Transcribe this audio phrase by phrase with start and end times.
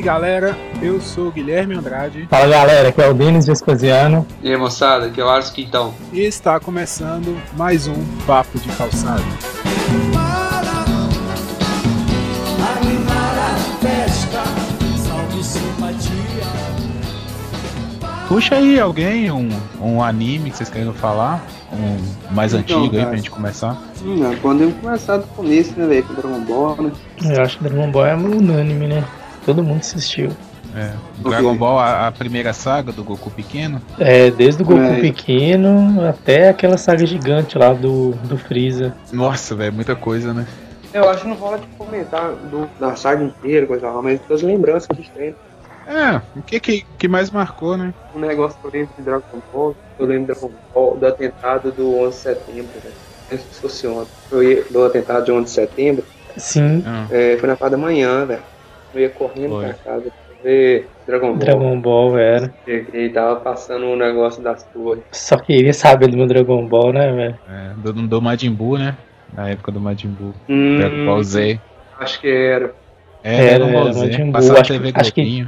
[0.00, 2.26] E aí galera, eu sou o Guilherme Andrade.
[2.30, 4.26] Fala galera, aqui é o Denis Vespasiano.
[4.42, 5.92] E aí moçada, aqui é o Ars Quintão.
[6.10, 9.22] E está começando mais um Papo de Calçado.
[18.26, 19.50] Puxa aí alguém, um,
[19.82, 23.76] um anime que vocês queiram falar, um mais Então, antigo aí pra gente começar.
[24.02, 26.04] Hum, podemos começar do começo, né, velho?
[26.04, 26.92] Com Dragon Ball, né?
[27.22, 29.04] Eu acho que Dragon Ball é unânime, né?
[29.50, 30.30] Todo mundo assistiu.
[30.76, 30.92] É,
[31.28, 33.82] Dragon Ball, a, a primeira saga do Goku pequeno.
[33.98, 35.00] É, desde o Goku É.
[35.00, 38.94] pequeno até aquela saga gigante lá do, do Freeza.
[39.12, 40.46] Nossa, velho, muita coisa, né?
[40.94, 44.40] Eu acho que não rola de comentar do, da saga inteira, coisa lá, mas das
[44.40, 45.34] lembranças que a gente tem.
[45.88, 47.92] É, o que, que que mais marcou, né?
[48.14, 51.98] Um negócio que eu lembro de Dragon Ball, eu lembro Dragon Ball, do atentado do
[51.98, 52.94] 11 de setembro, velho.
[53.32, 54.62] Não sei se fosse ontem.
[54.70, 56.04] Do atentado de 11 de setembro,
[56.36, 58.42] Sim, Ah, é, foi na parte da manhã, velho.
[58.94, 59.64] Eu ia correndo Foi.
[59.66, 61.38] pra casa pra ver Dragon Ball.
[61.38, 62.52] Dragon Ball era.
[62.64, 65.02] Cheguei e tava passando um negócio das torres.
[65.12, 67.38] Só queria saber do meu Dragon Ball, né, velho?
[67.48, 68.96] é, do, do Majin Buu, né?
[69.32, 70.34] Na época do Majin Buu.
[70.48, 71.60] Hum, Dragon Ball Z.
[71.98, 72.74] Acho que era.
[73.22, 74.00] É, Dragon Ball era Z.
[74.06, 74.32] Majin Buu.
[74.32, 75.46] Passava Acho, TV que- acho que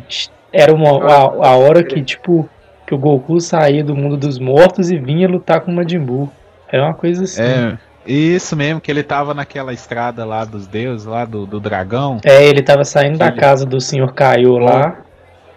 [0.53, 2.49] era uma, a, a hora que, tipo,
[2.87, 6.31] que o Goku saía do mundo dos mortos e vinha lutar com o Majin Buu.
[6.69, 7.43] Era uma coisa assim.
[7.43, 12.21] É, isso mesmo, que ele tava naquela estrada lá dos deuses, lá do, do dragão.
[12.25, 14.13] É, ele tava saindo da Ele- casa do Sr.
[14.13, 14.99] Kaiô lá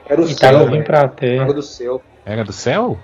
[0.08, 1.54] Era o e céu, tava vindo pra Saga Terra.
[1.54, 2.02] do céu.
[2.26, 2.98] Era do céu?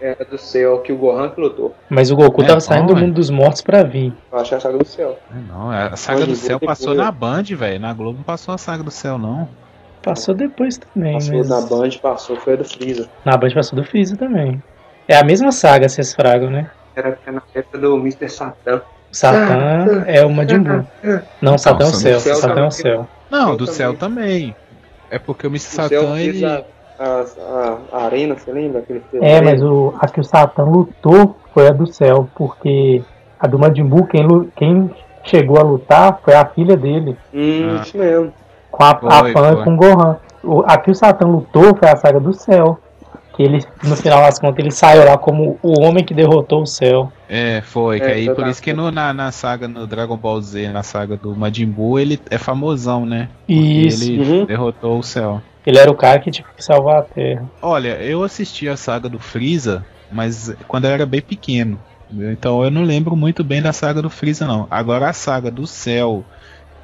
[0.00, 1.74] Era do céu que o Gohan que lutou.
[1.88, 4.12] Mas o Goku É tava bom, saindo do mundo dos mortos pra vir.
[4.32, 5.18] Eu acho que é a saga do céu.
[5.30, 6.78] É, não, a saga do céu depois.
[6.78, 7.78] passou na Band, velho.
[7.78, 9.46] Na Globo não passou a saga do céu, não.
[10.02, 11.48] Passou depois também, Passou mas...
[11.50, 13.06] na Band, passou, foi a do Freeza.
[13.22, 14.62] Na Band passou do Freeza também.
[15.06, 16.70] É a mesma saga, vocês fragam, né?
[16.96, 18.28] Era na época do Mr.
[18.28, 18.80] Satan.
[19.12, 20.84] Satã é o Majin Buu.
[21.40, 22.14] Não, o Satã é o céu.
[22.14, 23.08] no céu O Satã é o céu.
[23.30, 24.54] Não, do céu também.
[25.10, 25.56] É porque o Mr.
[25.82, 26.44] O céu Satan, fez ele.
[26.46, 26.64] a,
[26.98, 28.80] a, a, a arena, você lembra?
[28.80, 29.02] Aquele?
[29.20, 33.02] É, mas o, a que o Satã lutou foi a do céu, porque
[33.38, 34.90] a do Majin Buu, quem, quem
[35.24, 37.82] chegou a lutar foi a filha dele, Hum, Ah.
[37.82, 38.32] isso mesmo.
[38.70, 39.60] com a, a Foi, Pan foi.
[39.60, 40.16] e com o Gohan.
[40.42, 42.78] O, a que o Satã lutou foi a saga do céu.
[43.40, 46.66] Que ele, no final das contas, ele saiu lá como o homem que derrotou o
[46.66, 47.10] céu.
[47.26, 47.98] É, foi.
[47.98, 50.82] que É, aí por isso que no- na, na saga no Dragon Ball Z, na
[50.82, 53.30] saga do Majin Buu, ele é famosão, né?
[53.46, 54.04] Porque Isso.
[54.04, 54.44] Ele Uhum.
[54.44, 55.40] derrotou o céu.
[55.66, 57.48] Ele era o cara que tinha que salvar a Terra.
[57.62, 61.80] Olha, eu assisti a saga do Freeza, mas quando eu era bem pequeno.
[62.12, 64.66] Então eu não lembro muito bem da saga do Freeza, não.
[64.70, 66.22] Agora a saga do Cell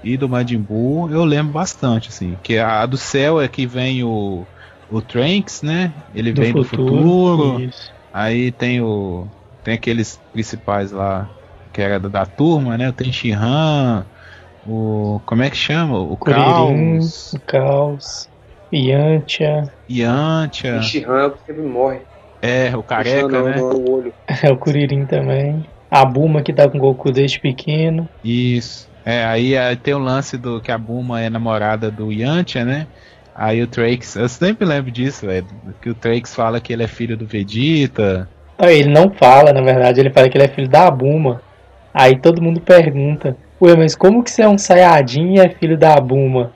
[0.03, 2.34] e do Majin Buu eu lembro bastante, assim.
[2.43, 4.47] Que a do Cell é que vem o,
[4.91, 5.92] o Trunks, né?
[6.14, 7.60] Ele vem do futuro.
[7.60, 7.92] Isso.
[8.12, 9.26] Aí tem o.
[9.64, 11.28] Tem aqueles principais lá,
[11.72, 12.92] que era da, da turma, né?
[12.92, 14.06] Tem Shihan,
[14.66, 15.20] o.
[15.26, 15.98] Como é que chama?
[15.98, 18.28] O Kuririn, Caos, o Caos,
[18.72, 22.00] Yantia, Yantia, O Shihan sempre morre.
[22.41, 23.56] é, o careca, Puxando né?
[23.56, 24.14] no olho.
[24.42, 25.66] é o Kuririn também.
[25.91, 28.08] A Buma que tá com o Goku desde pequeno.
[28.24, 28.88] Isso.
[29.04, 32.86] É, aí, aí tem o lance do que a Buma é namorada do Yantia, né?
[33.38, 35.47] Aí o Trunks, eu sempre lembro disso, velho.
[35.82, 38.26] Que o Trunks fala que ele é filho do Vegeta.
[38.58, 41.42] Ele não fala, na verdade, ele fala que ele é filho da Buma.
[41.92, 45.76] Aí todo mundo pergunta, ué, mas como que você é um Sayajin e é filho
[45.76, 46.52] da Buma?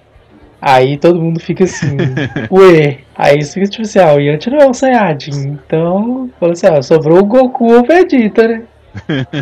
[0.61, 1.97] Aí todo mundo fica assim,
[2.51, 2.99] ué.
[3.15, 5.59] Aí isso fica tipo assim, ah, o Yantia não é um Sayajin.
[5.67, 8.63] Então, falou assim, ah, sobrou o Goku ou o Vegeta, né?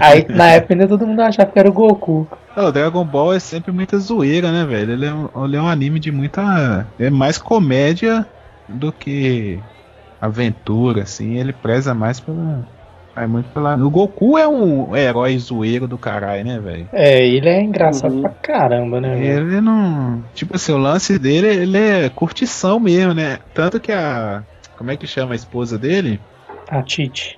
[0.00, 2.26] Aí na época ainda todo mundo achava que era o Goku.
[2.56, 4.92] O Dragon Ball é sempre muita zoeira, né, velho?
[4.92, 6.86] Ele é, um, ele é um anime de muita.
[6.98, 8.26] É mais comédia
[8.68, 9.58] do que
[10.20, 11.36] aventura, assim.
[11.38, 12.66] Ele preza mais pela.
[13.14, 13.74] Vai muito pela.
[13.76, 16.88] O Goku é um herói zoeiro do caralho, né, velho?
[16.92, 18.22] É, ele é engraçado Uhum.
[18.22, 19.14] pra caramba, né?
[19.16, 19.48] velho?
[19.48, 20.22] Ele não.
[20.34, 23.38] Tipo assim, o lance dele, ele é curtição mesmo, né?
[23.54, 24.42] Tanto que a.
[24.76, 26.20] Como é que chama a esposa dele?
[26.68, 27.37] A Tite.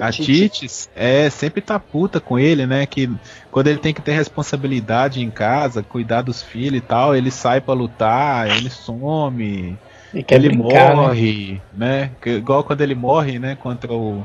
[0.00, 0.10] A.
[0.10, 2.84] Titis é sempre tá puta com ele, né?
[2.86, 3.10] Que
[3.50, 7.60] quando ele tem que ter responsabilidade em casa, cuidar dos filhos e tal, ele sai
[7.60, 9.76] pra lutar, ele some,
[10.12, 10.94] E quer ele brincar, né?
[10.94, 12.10] morre, né?
[12.20, 13.56] Que- igual quando ele morre, né?
[13.60, 14.22] Contra o,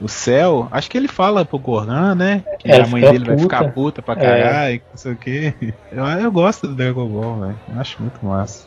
[0.00, 0.66] o céu.
[0.72, 2.42] Acho que ele fala pro Gohan, né?
[2.58, 3.42] Que É, a mãe dele vai puta.
[3.42, 4.16] ficar puta pra É.
[4.16, 5.54] caralho, não sei o que.
[5.92, 7.60] Eu, eu gosto do Dragon Ball, velho.
[7.72, 8.66] Eu Acho muito massa.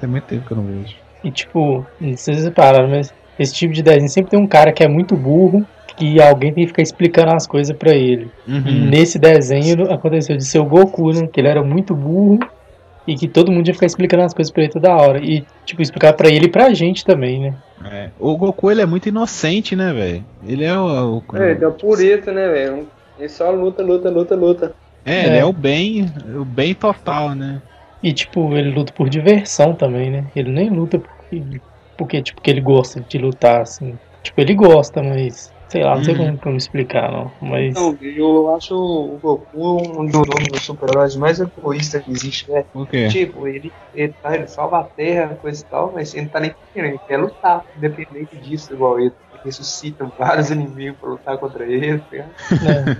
[0.00, 0.96] Tem muito tempo que eu não vejo.
[1.24, 4.46] E tipo, não sei se vocês pararam, mas esse tipo de desenho sempre tem um
[4.46, 5.64] cara que é muito burro
[5.96, 8.30] que alguém tem que ficar explicando as coisas pra ele.
[8.46, 8.86] E Uhum.
[8.90, 11.26] nesse desenho aconteceu de ser o Goku, né?
[11.26, 12.38] Que ele era muito burro
[13.06, 15.18] e que todo mundo ia ficar explicando as coisas pra ele toda hora.
[15.24, 17.54] E, tipo, explicar pra ele e pra gente também, né?
[17.90, 18.10] É.
[18.20, 20.24] O Goku ele é muito inocente, né, velho?
[20.46, 21.22] Ele é o.
[21.32, 22.86] o- É, deu pureza, né, velho?
[23.18, 24.74] Ele só luta, luta, luta, luta.
[25.02, 25.38] É, ele É.
[25.38, 27.62] é o bem, o bem total, né?
[28.02, 30.24] E tipo, ele luta por diversão também, né?
[30.36, 31.42] Ele nem luta porque,
[31.96, 33.98] porque tipo, que ele gosta de lutar, assim.
[34.22, 35.54] Tipo, ele gosta, mas.
[35.68, 36.36] Sei lá, não sei Uhum.
[36.38, 37.36] como, explicar, não.
[37.40, 37.74] Mas.
[37.74, 42.64] Não, eu acho o Goku um dos super-heróis mais egoístas que existe, né?
[42.72, 43.08] Por quê?
[43.08, 46.40] Tipo, ele, ele, tá, ele salva a terra, coisa e tal, mas ele não tá
[46.40, 49.12] nem querendo, ele quer lutar, independente disso, igual ele.
[49.44, 51.98] Ressuscitam vários inimigos pra lutar contra ele.
[52.00, 52.16] tá
[52.62, 52.96] né?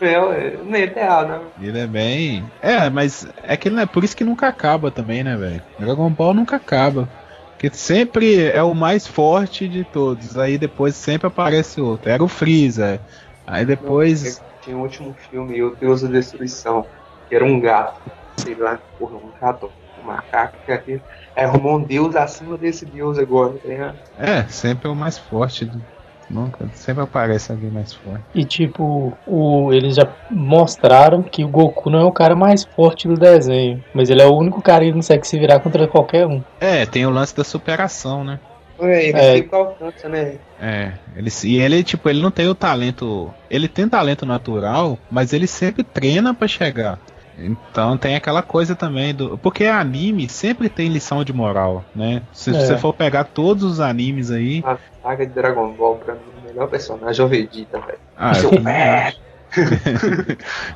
[0.00, 1.50] É, é, não é errado, né?
[1.58, 2.44] Ele é bem.
[2.62, 5.62] É, mas é que não é por isso que nunca acaba também, né, velho?
[5.78, 7.08] Dragon Ball nunca acaba.
[7.58, 10.36] Porque sempre é o mais forte de todos.
[10.36, 12.08] Aí depois sempre aparece outro.
[12.08, 13.04] Era o Freeza.
[13.44, 14.40] Aí depois.
[14.60, 16.88] Tinha o último filme, O Deus da Destruição,
[17.28, 18.00] que era um gato.
[18.38, 21.04] Sei lá, porra, um gato, um macaco, que aquele.
[21.34, 24.00] Aí arrumou um deus acima desse deus agora, tá ligado?
[24.16, 25.64] É, sempre é o mais forte.
[25.64, 25.84] do-
[26.30, 26.68] Nunca.
[26.74, 28.22] Sempre aparece alguém mais forte.
[28.34, 33.08] E tipo, o, eles já mostraram que o Goku não é o cara mais forte
[33.08, 33.82] do desenho.
[33.94, 36.42] Mas ele é o único cara que consegue se virar contra qualquer um.
[36.60, 38.38] É, tem o lance da superação, né?
[38.80, 39.34] É, ele É.
[39.36, 40.34] sempre alcança, né?
[40.60, 43.28] É, ele, se- e ele, tipo, ele não tem o talento.
[43.50, 46.98] Ele tem talento natural, mas ele sempre treina pra chegar.
[47.40, 49.38] Então tem aquela coisa também do.
[49.38, 52.22] Porque anime sempre tem lição de moral, né?
[52.32, 52.54] Se É.
[52.54, 54.62] você for pegar todos os animes aí.
[54.66, 57.98] A saga de Dragon Ball, pra mim, o melhor personagem é o Vegeta, velho.
[58.16, 58.50] Ah, Seu.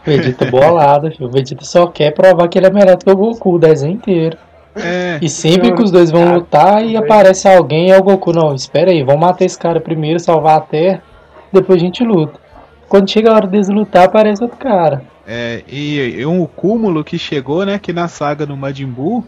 [0.05, 1.29] Vegeta bolado, filho.
[1.29, 3.95] O Vegeta só quer provar que ele é melhor do que o Goku o desenho
[3.95, 4.37] inteiro.
[4.77, 8.33] é, E sempre que os dois vão lutar e aparece alguém, é o Goku.
[8.33, 11.03] Não, espera aí, vamos matar esse cara primeiro, salvar a Terra,
[11.53, 12.41] depois a gente luta.
[12.89, 15.03] Quando chega a hora deles lutar, aparece outro cara.
[15.27, 17.79] É, e, e um cúmulo que chegou, né?
[17.79, 19.25] Que na saga do Majin Buu,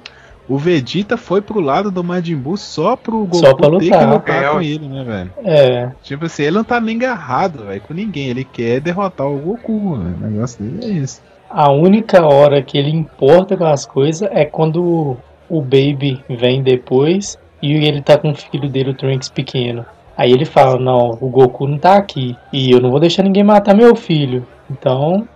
[0.48, 3.84] o Vegeta foi pro lado do Majin Buu só pro Goku Só pra ter que
[3.86, 4.12] lutar.
[4.12, 5.30] lutar É, com ele, né, velho?
[5.44, 8.28] É, Tipo assim, ele não tá nem agarrado, velho, com ninguém.
[8.28, 10.16] Ele quer derrotar o Goku, velho.
[10.20, 11.22] O negócio dele é isso.
[11.48, 15.16] a única hora que ele importa com as coisas é quando
[15.48, 19.86] o Baby vem depois e ele tá com o filho dele, o Trunks, pequeno.
[20.16, 23.42] Aí ele fala, não, o Goku não tá aqui e eu não vou deixar ninguém
[23.44, 24.46] matar meu filho.
[24.70, 25.26] Então,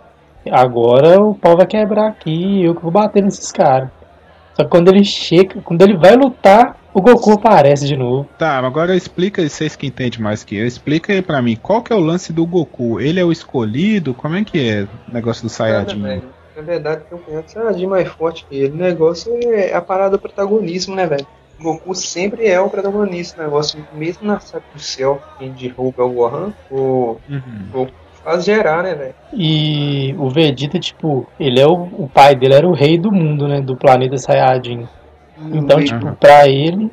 [0.50, 2.30] agora o pau vai quebrar aqui
[2.60, 3.88] e eu que vou bater nesses caras.
[4.54, 8.28] Só que quando ele chega, quando ele vai lutar, o Goku aparece de novo.
[8.36, 11.92] Tá, agora explica, vocês que entendem mais que eu, explica aí pra mim, qual que
[11.92, 13.00] é o lance do Goku?
[13.00, 14.12] Ele é o escolhido?
[14.14, 16.02] Como é que é o negócio do Nada, Saiyajin?
[16.02, 16.22] velho.
[16.56, 18.72] Na verdade, tem um personagem mais forte que ele.
[18.72, 21.24] O negócio é a parada do protagonismo, né, velho?
[21.60, 23.78] O Goku sempre é o protagonista do negócio.
[23.92, 27.40] Mesmo na saga do céu, quem derruba o Gohan, o Uhum.
[27.70, 27.92] Goku
[28.28, 29.14] faz gerar, né, velho?
[29.32, 33.46] E o Vegeta, tipo, ele é o, o pai dele era o rei do mundo,
[33.48, 34.86] né, do planeta Saiyajin.
[35.52, 36.16] Então, E- tipo, Aham.
[36.18, 36.90] pra ele,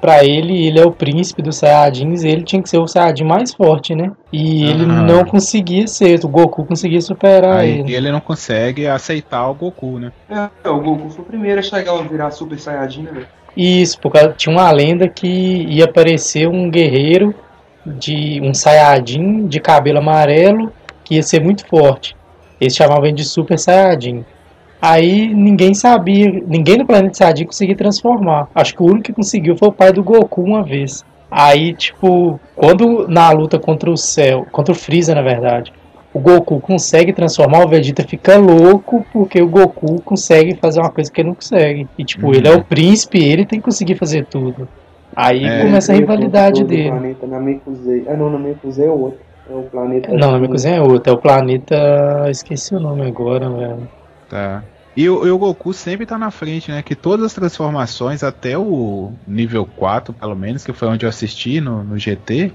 [0.00, 3.54] pra ele, ele é o príncipe dos Saiyajins, ele tinha que ser o Saiyajin mais
[3.54, 4.10] forte, né?
[4.32, 5.06] E ele Aham.
[5.06, 7.94] não conseguia ser, o Goku conseguia superar Aí ele.
[7.94, 10.12] ele não consegue aceitar o Goku, né?
[10.30, 13.26] É, o Goku foi o primeiro a chegar a virar Super Saiyajin, né, velho?
[13.56, 17.32] Isso, porque tinha uma lenda que ia aparecer um guerreiro
[17.84, 20.72] de um Saiyajin de cabelo amarelo
[21.04, 22.16] que ia ser muito forte.
[22.60, 24.24] Eles chamavam ele de Super Saiyajin.
[24.80, 28.48] Aí ninguém sabia, ninguém no planeta Saiyajin conseguia transformar.
[28.54, 31.04] Acho que o único que conseguiu foi o pai do Goku uma vez.
[31.30, 35.72] Aí, tipo, quando na luta contra o Cell, contra o Freeza, na verdade,
[36.12, 41.10] o Goku consegue transformar, o Vegeta fica louco porque o Goku consegue fazer uma coisa
[41.10, 41.88] que ele não consegue.
[41.98, 42.34] E, tipo, Uhum.
[42.34, 44.68] ele é o príncipe, ele tem que conseguir fazer tudo.
[45.16, 45.62] Aí É.
[45.62, 46.90] começa a rivalidade dele.
[46.90, 48.04] planeta Namekusei.
[48.08, 49.20] Ah, não, Namekusei é o outro.
[49.48, 50.10] É o planeta.
[50.12, 51.76] Não, na minha cozinha é outra, é o planeta.
[52.30, 53.88] Esqueci o nome agora, velho.
[54.28, 54.62] Tá.
[54.96, 56.82] E o, e o Goku sempre tá na frente, né?
[56.82, 61.60] Que todas as transformações, até o nível 4, pelo menos, que foi onde eu assisti
[61.60, 62.52] no, no GT,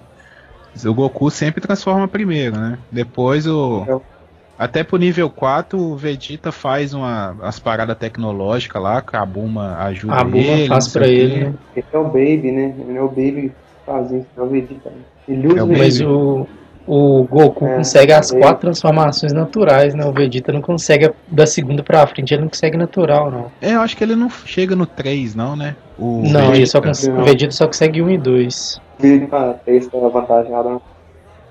[0.86, 2.80] o Goku sempre transforma primeiro, né?
[2.92, 3.86] Depois o.
[3.88, 4.19] É.
[4.60, 9.78] Até pro nível 4, o Vegeta faz uma, as paradas tecnológicas lá, que a Buma
[9.78, 10.68] ajuda A Buma ele.
[10.68, 11.54] faz não sei pra ele, né?
[11.78, 12.76] Esse é o Baby, né?
[12.88, 13.52] Ele é o Baby que
[13.86, 14.92] faz isso, é o Vegeta.
[15.30, 15.68] Ele usa É o.
[15.78, 16.46] Mas o,
[16.86, 18.40] o Goku É, consegue as é.
[18.40, 20.04] quatro transformações naturais, né?
[20.06, 23.52] O Vegeta não consegue da segunda pra frente, ele não consegue natural, não.
[23.62, 25.76] É, eu acho que ele não chega no 3, não, né?
[25.98, 26.88] O não, ele só Vegeta.
[26.88, 27.22] cons- Não.
[27.22, 28.82] o Vegeta só consegue um e dois.
[29.02, 30.82] Ele pra três tá avantajado.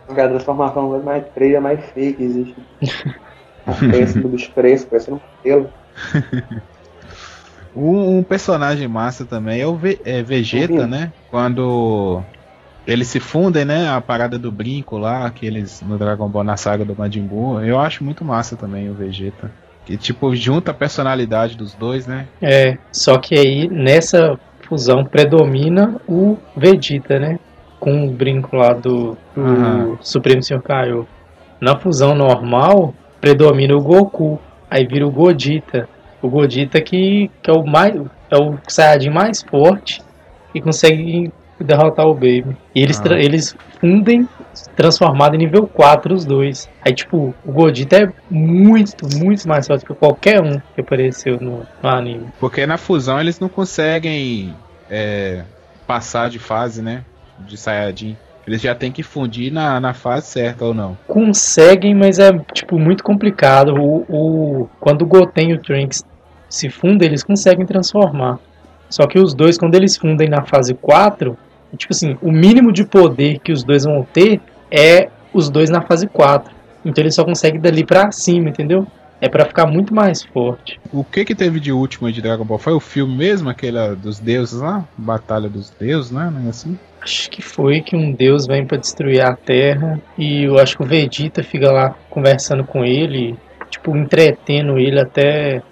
[0.08, 0.22] Né?
[0.22, 2.56] A transformação mais é mais fake que existe.
[3.66, 5.68] A peça do bicho fresco, parece um pelo.
[7.76, 11.12] Um, personagem massa também é o Ve- é, Vegeta, né?
[11.30, 12.20] Quando
[12.84, 13.88] eles se fundem, né?
[13.88, 17.60] A parada do brinco lá, que eles no Dragon Ball na saga do Majin Buu.
[17.62, 19.50] Eu acho muito massa também o Vegeta.
[19.84, 22.26] Que tipo, junta a personalidade dos dois, né?
[22.42, 27.38] É, só que aí nessa fusão predomina o Vegeta, né?
[27.80, 29.99] Com o brinco lá do, do Aham.
[30.00, 31.06] Supremo Senhor Kaiô.
[31.61, 34.38] Na fusão normal, predomina o Goku.
[34.70, 35.88] Aí vira o Godita.
[36.20, 37.94] O Godita que, que é o mais
[38.30, 40.02] é o Saiyajin mais forte
[40.54, 42.56] e consegue derrotar o Baby.
[42.75, 43.14] E eles, Ah.
[43.18, 44.28] eles fundem
[44.76, 46.68] transformado em nível 4 os dois.
[46.85, 51.66] Aí tipo, o Godita é muito, muito mais forte que qualquer um que apareceu no,
[51.82, 52.26] no anime.
[52.38, 54.54] Porque na fusão eles não conseguem
[54.90, 55.42] é,
[55.87, 57.04] passar de fase, né?
[57.47, 58.16] De Saiyajin.
[58.47, 60.97] Eles já tem que fundir na, na fase certa ou não.
[61.07, 63.75] Conseguem, mas é tipo muito complicado.
[63.75, 66.02] O, o, quando o Goten e o Trunks
[66.49, 68.38] se fundem, eles conseguem transformar.
[68.88, 71.37] Só que os dois, quando eles fundem na fase 4,
[71.73, 74.40] é tipo assim, o mínimo de poder que os dois vão ter
[74.71, 76.54] é os dois na fase 4.
[76.85, 78.87] Então eles só conseguem dali pra cima, entendeu?
[79.21, 80.80] É pra ficar muito mais forte.
[80.92, 82.59] O que que teve de último de Dragon Ball?
[82.59, 84.85] Foi o filme mesmo, aquele dos deuses lá?
[84.97, 86.30] Batalha dos deuses, né?
[86.33, 86.78] Não é assim?
[87.00, 90.82] Acho que foi que um deus vem pra destruir a Terra e eu acho que
[90.82, 93.36] o Vegeta fica lá conversando com ele,
[93.70, 95.62] tipo entretendo ele até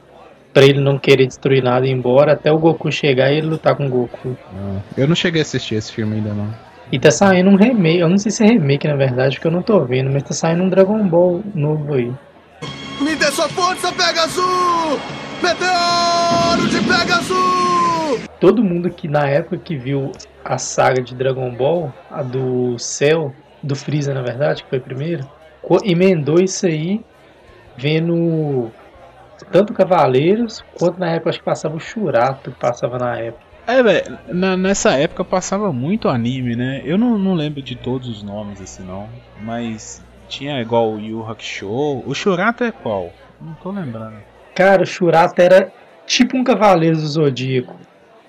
[0.54, 3.48] pra ele não querer destruir nada e ir embora, até o Goku chegar e ele
[3.48, 4.36] lutar com o Goku.
[4.54, 6.48] Ah, Eu não cheguei a assistir esse filme ainda não.
[6.90, 9.52] E tá saindo um remake, eu não sei se é remake na verdade, porque eu
[9.52, 12.10] não tô vendo, mas tá saindo um Dragon Ball novo aí.
[13.00, 14.98] Me dê sua força, Pegasus!
[15.42, 18.28] Meteoro de Pegasus!
[18.40, 20.12] Todo mundo que na época que viu
[20.48, 25.28] a saga de Dragon Ball, a do Cell, do Freeza na verdade, que foi primeiro,
[25.84, 27.04] emendou isso aí
[27.76, 28.70] vendo
[29.50, 33.44] tanto Cavaleiros quanto na época acho que passava o Churato que passava na época.
[33.66, 34.18] É, velho,
[34.56, 36.82] nessa época passava muito anime, né?
[36.84, 39.08] Eu não, não lembro de todos os nomes assim não,
[39.42, 41.68] mas tinha igual o Yu Hakusho.
[42.06, 43.12] O Shurato é qual?
[43.40, 44.16] Não tô lembrando.
[44.54, 45.72] Cara, o Churato era
[46.06, 47.76] tipo um Cavaleiro do Zodíaco.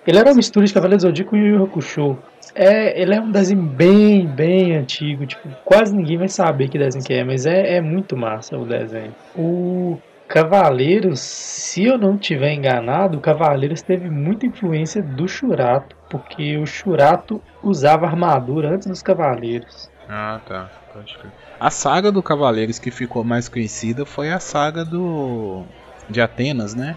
[0.07, 2.17] Ele era uma mistura de Cavaleiro Zodíaco e Yu Hakusho.
[2.55, 5.25] É, ele é um desenho bem, bem antigo.
[5.25, 8.65] Tipo, quase ninguém vai saber que desenho que é, mas é, é muito massa o
[8.65, 9.13] desenho.
[9.35, 16.57] O Cavaleiros, se eu não tiver enganado, o Cavaleiros teve muita influência do Churato, porque
[16.57, 19.89] o Churato usava armadura antes dos Cavaleiros.
[20.07, 20.69] Ah, tá.
[20.93, 21.31] Pode crer.
[21.59, 25.63] A saga do Cavaleiros que ficou mais conhecida foi a saga do
[26.09, 26.95] de Atenas, né?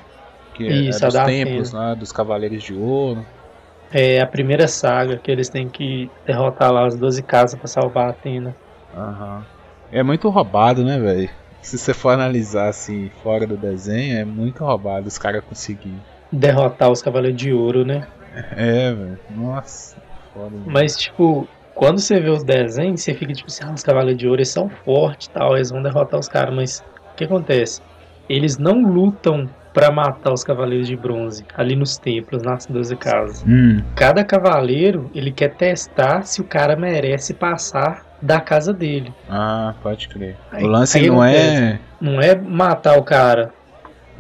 [0.61, 3.27] Que é- Isso, é a dos da templos lá, dos Cavaleiros de Ouro.
[3.93, 8.07] É a primeira saga que eles têm que derrotar lá as 12 casas pra salvar
[8.07, 8.55] a Atena.
[8.95, 9.45] Aham.
[9.91, 11.29] É muito roubado, né, velho?
[11.61, 16.01] Se você for analisar assim, fora do desenho, é muito roubado os caras conseguirem.
[16.33, 18.07] Derrotar os Cavaleiros de Ouro, né?
[18.57, 19.19] É, velho.
[19.29, 19.97] Nossa,
[20.33, 20.51] foda.
[20.51, 20.73] demais.
[20.73, 24.27] Mas, tipo, quando você vê os desenhos, você fica tipo assim, ah, os Cavaleiros de
[24.29, 27.81] Ouro eles são fortes e tal, eles vão derrotar os caras, mas o que acontece?
[28.29, 33.45] Eles não lutam pra matar os Cavaleiros de Bronze ali nos templos, nas 12 casas.
[33.47, 39.13] Hum, Cada cavaleiro, ele quer testar se o cara merece passar da casa dele.
[39.29, 40.37] ah, pode crer.
[40.53, 41.79] Aí- o lance não é.
[42.01, 43.53] Não é matar o cara,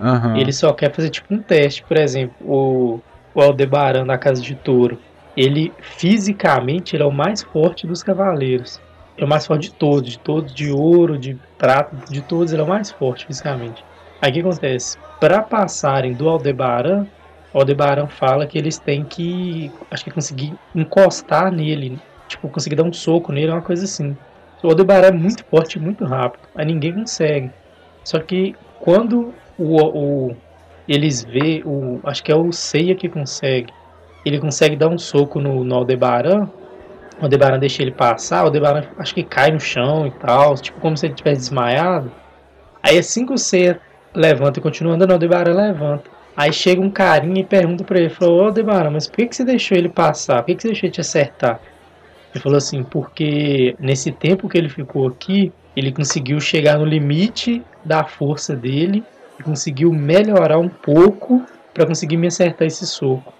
[0.02, 0.38] Aham.
[0.38, 3.00] Ele só quer fazer tipo um teste, por exemplo, o,
[3.34, 4.98] o Aldebaran da Casa de Touro.
[5.36, 8.80] Ele fisicamente ele é o mais forte dos cavaleiros.
[9.18, 12.62] É o mais forte de todos, de todos, de ouro, de prata, de todos, ele
[12.62, 13.84] é o mais forte fisicamente.
[14.22, 14.96] Aí o que acontece?
[15.20, 17.06] Para passarem do Aldebaran,
[17.52, 22.92] Aldebaran fala que eles têm que, acho que conseguir encostar nele, tipo, conseguir dar um
[22.92, 24.16] soco nele, uma coisa assim.
[24.62, 27.50] O Aldebaran é muito forte muito rápido, aí ninguém consegue.
[28.04, 29.76] Só que quando o,
[30.28, 30.36] o-
[30.88, 33.72] eles vê o acho que é o Seiya que consegue
[34.24, 36.48] ele consegue dar um soco no, no Aldebaran
[37.20, 40.80] o Aldebaran deixa ele passar o Aldebaran acho que cai no chão e tal tipo
[40.80, 42.10] como se ele tivesse desmaiado
[42.82, 43.78] aí assim que o Seiya
[44.14, 48.10] levanta e continua andando o Aldebaran levanta aí chega um carinha e pergunta pra ele
[48.10, 50.68] falou ô Aldebaran mas por que, que você deixou ele passar por que, que você
[50.68, 51.60] deixou ele te acertar
[52.34, 57.62] ele falou assim porque nesse tempo que ele ficou aqui ele conseguiu chegar no limite
[57.84, 59.04] da força dele
[59.38, 63.32] e conseguiu melhorar um pouco para conseguir me acertar esse soco.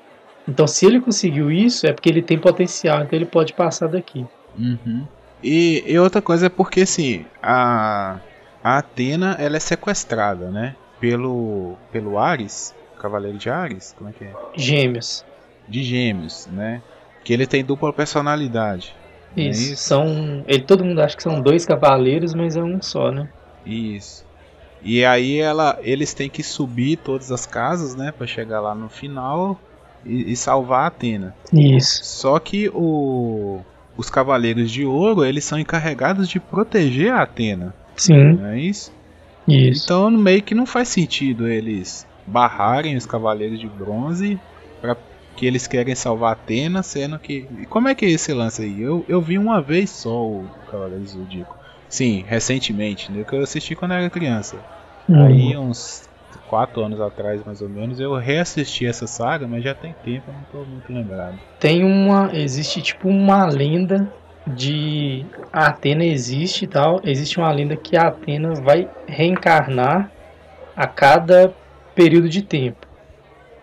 [0.49, 4.25] Então, se ele conseguiu isso, é porque ele tem potencial, então ele pode passar daqui.
[4.59, 5.07] Uhum.
[5.43, 8.19] E, e outra coisa é porque assim, a,
[8.63, 10.75] a Atena ela é sequestrada, né?
[11.01, 14.33] Pelo, pelo Ares, Cavaleiro de Ares, como é que é?
[14.55, 15.25] Gêmeos.
[15.67, 16.83] De Gêmeos, né?
[17.25, 18.95] Que ele tem dupla personalidade.
[19.37, 19.77] não é Isso.
[19.77, 20.45] São.
[20.47, 23.29] Ele, todo mundo acha que são dois cavaleiros, mas é um só, né?
[23.65, 24.25] Isso.
[24.83, 28.89] E aí ela, eles têm que subir todas as casas, né, Pra chegar lá no
[28.89, 29.61] final
[30.05, 31.35] e, e salvar a Atena.
[31.53, 32.03] Isso.
[32.05, 33.61] Só que o,
[33.97, 38.93] os Cavaleiros de Ouro, eles são encarregados de proteger a Atena, Sim, não é isso?
[39.47, 39.85] isso.
[39.85, 44.41] Então meio que não faz sentido eles barrarem os Cavaleiros de Bronze
[44.81, 44.97] para
[45.37, 47.47] que eles querem salvar a Atena, sendo que.
[47.59, 48.81] E como é que é esse lance aí?
[48.81, 51.57] Eu, eu vi uma vez só o Cavaleiro Zodíaco.
[51.89, 53.25] Sim, recentemente, né?
[53.25, 54.57] Que eu assisti quando era criança.
[55.09, 55.25] Hum.
[55.25, 56.09] Aí uns
[56.47, 60.35] quatro anos atrás, mais ou menos, eu reassisti essa saga, mas já tem tempo, eu
[60.35, 61.39] não tô muito lembrado.
[61.59, 62.31] Tem uma.
[62.35, 64.13] Existe tipo uma lenda
[64.47, 65.25] de.
[65.53, 67.01] Atena existe e tal.
[67.05, 70.11] Existe uma lenda que a Atena vai reencarnar
[70.77, 71.53] a cada
[71.95, 72.87] período de tempo.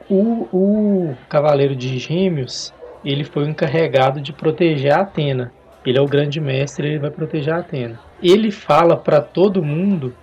[0.10, 5.52] O, o Cavaleiro de Gêmeos, ele foi o encarregado de proteger a Atena.
[5.86, 8.00] Ele é o grande mestre, ele vai proteger a Atena.
[8.22, 10.14] Ele fala para todo mundo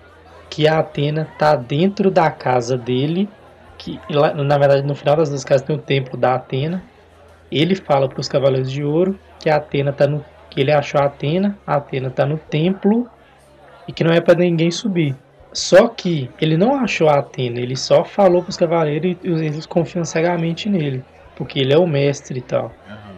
[0.51, 3.29] que a Atena tá dentro da casa dele,
[3.77, 6.83] que na verdade no final das duas casas tem o templo da Atena.
[7.51, 11.01] Ele fala para os Cavaleiros de Ouro que a Atena tá no que ele achou
[11.01, 13.09] a Atena, a Atena tá no templo
[13.89, 15.17] e que não é para ninguém subir.
[15.53, 19.67] Só que ele não achou a Atena, ele só falou para os cavaleiros e eles
[19.67, 21.05] confiam cegamente nele,
[21.37, 22.73] porque ele é o mestre e tal.
[22.89, 23.17] Uhum.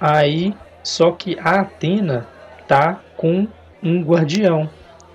[0.00, 2.26] Aí, só que a Atena
[2.66, 3.48] tá com
[3.82, 4.70] um guardião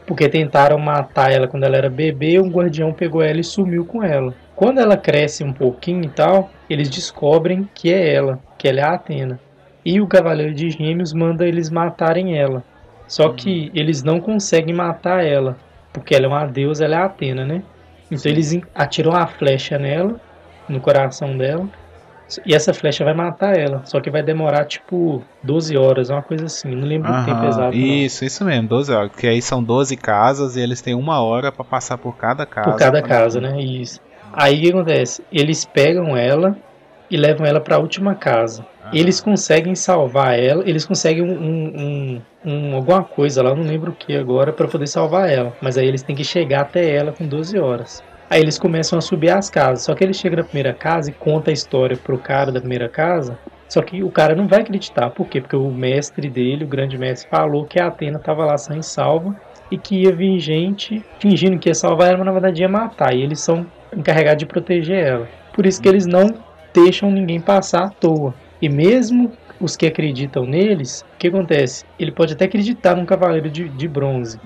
[0.06, 4.04] porque tentaram matar ela quando ela era bebê, um guardião pegou ela e sumiu com
[4.04, 4.34] ela.
[4.56, 8.84] Quando ela cresce um pouquinho e tal, eles descobrem que é ela, que ela é
[8.84, 9.40] a Atena.
[9.86, 12.64] E o Cavaleiro de Gêmeos manda eles matarem ela.
[13.08, 15.58] Só que eles não conseguem matar ela,
[15.92, 17.62] porque ela é uma deusa, ela é a Atena, né?
[18.10, 20.20] Então eles atiram a flecha nela,
[20.70, 21.68] no coração dela,
[22.46, 23.82] e essa flecha vai matar ela.
[23.86, 26.74] Só que vai demorar tipo 12 horas, uma coisa assim.
[26.74, 27.76] Não lembro o tempo exato.
[27.76, 28.28] Isso, não.
[28.28, 29.12] isso mesmo, 12 horas.
[29.12, 32.72] Porque aí são 12 casas e eles têm uma hora para passar por cada casa.
[32.72, 33.62] Por cada casa, né?
[33.62, 34.00] Isso.
[34.32, 35.24] Aí o que acontece?
[35.32, 36.56] Eles pegam ela
[37.10, 38.66] e levam ela para a última casa.
[38.92, 43.96] Eles conseguem salvar ela, eles conseguem um, um, um, alguma coisa lá, não lembro o
[43.96, 45.54] que agora, para poder salvar ela.
[45.62, 48.04] Mas aí eles têm que chegar até ela com 12 horas.
[48.30, 49.86] Aí eles começam a subir as casas.
[49.86, 52.90] Só que ele chega na primeira casa e conta a história pro cara da primeira
[52.90, 53.38] casa.
[53.70, 55.10] Só que o cara não vai acreditar.
[55.10, 55.42] Por quê?
[55.42, 59.36] Porque o mestre dele, o grande mestre, falou que a Atena estava lá sem salva
[59.72, 63.16] e que ia vir gente fingindo que ia salvar ela, mas na verdade ia matar.
[63.16, 65.30] E eles são encarregados de proteger ela.
[65.54, 66.28] Por isso que eles não
[66.74, 68.34] deixam ninguém passar à toa.
[68.62, 71.86] E mesmo os que acreditam neles, o que acontece?
[72.00, 74.40] Ele pode até acreditar num cavaleiro de, de bronze.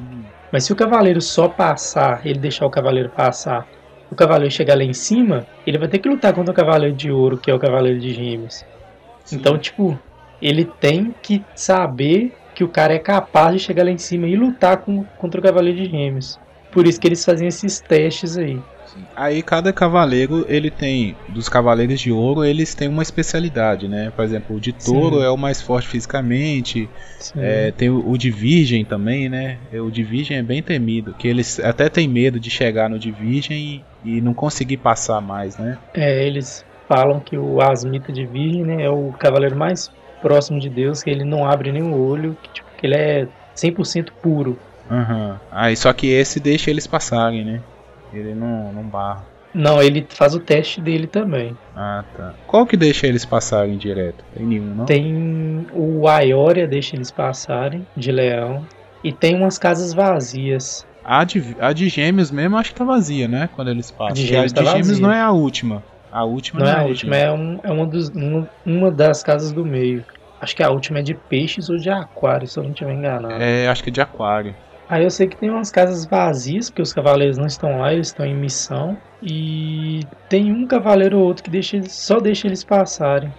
[0.51, 3.67] Mas se o cavaleiro só passar, ele deixar o cavaleiro passar
[4.11, 7.11] o cavaleiro chegar lá em cima, ele vai ter que lutar contra o cavaleiro de
[7.11, 8.65] ouro, que é o cavaleiro de gêmeos.
[9.23, 9.35] Sim.
[9.35, 9.99] Então, tipo,
[10.41, 14.35] ele tem que saber que o cara é capaz de chegar lá em cima e
[14.35, 16.39] lutar com, contra o cavaleiro de gêmeos.
[16.71, 18.59] Por isso que eles fazem esses testes aí.
[19.15, 24.11] Aí cada cavaleiro, ele tem, dos cavaleiros de ouro, eles têm uma especialidade, né?
[24.15, 25.23] Por exemplo, o de touro Sim.
[25.23, 26.89] é o mais forte fisicamente,
[27.35, 29.57] é, tem o, o, de virgem também, né?
[29.73, 33.11] O de virgem é bem temido, que eles até têm medo de chegar no de
[33.11, 35.77] virgem e, e não conseguir passar mais, né?
[35.93, 40.69] É, eles falam que o Asmita de virgem né, é o cavaleiro mais próximo de
[40.69, 44.57] Deus, que ele não abre nem o olho, que, tipo, que ele é 100% puro.
[44.89, 45.35] Uhum.
[45.51, 47.61] Aí só que esse deixa eles passarem, né?
[48.13, 49.25] Ele não, não barra.
[49.53, 51.57] Não, ele faz o teste dele também.
[51.75, 52.33] Ah, tá.
[52.45, 54.23] Qual que deixa eles passarem direto?
[54.35, 54.85] Tem nenhum, não?
[54.85, 58.65] Tem o Aioria deixa eles passarem, de leão.
[59.03, 60.85] E tem umas casas vazias.
[61.03, 63.49] A de, a de gêmeos mesmo acho que tá vazia, né?
[63.55, 64.07] Quando eles passam.
[64.07, 65.83] A de gêmeos, a tá de gêmeos não é a última.
[66.11, 68.91] A última não, não é, é a última, é, um, é uma, dos, uma, uma
[68.91, 70.03] das casas do meio.
[70.39, 73.33] Acho que a última é de peixes ou de aquário, se eu não estiver enganado.
[73.41, 74.55] É, acho que é de aquário.
[74.89, 78.07] Aí eu sei que tem umas casas vazias, porque os cavaleiros não estão lá, eles
[78.07, 78.97] estão em missão.
[79.21, 83.31] E tem um cavaleiro ou outro que deixa, só deixa eles passarem.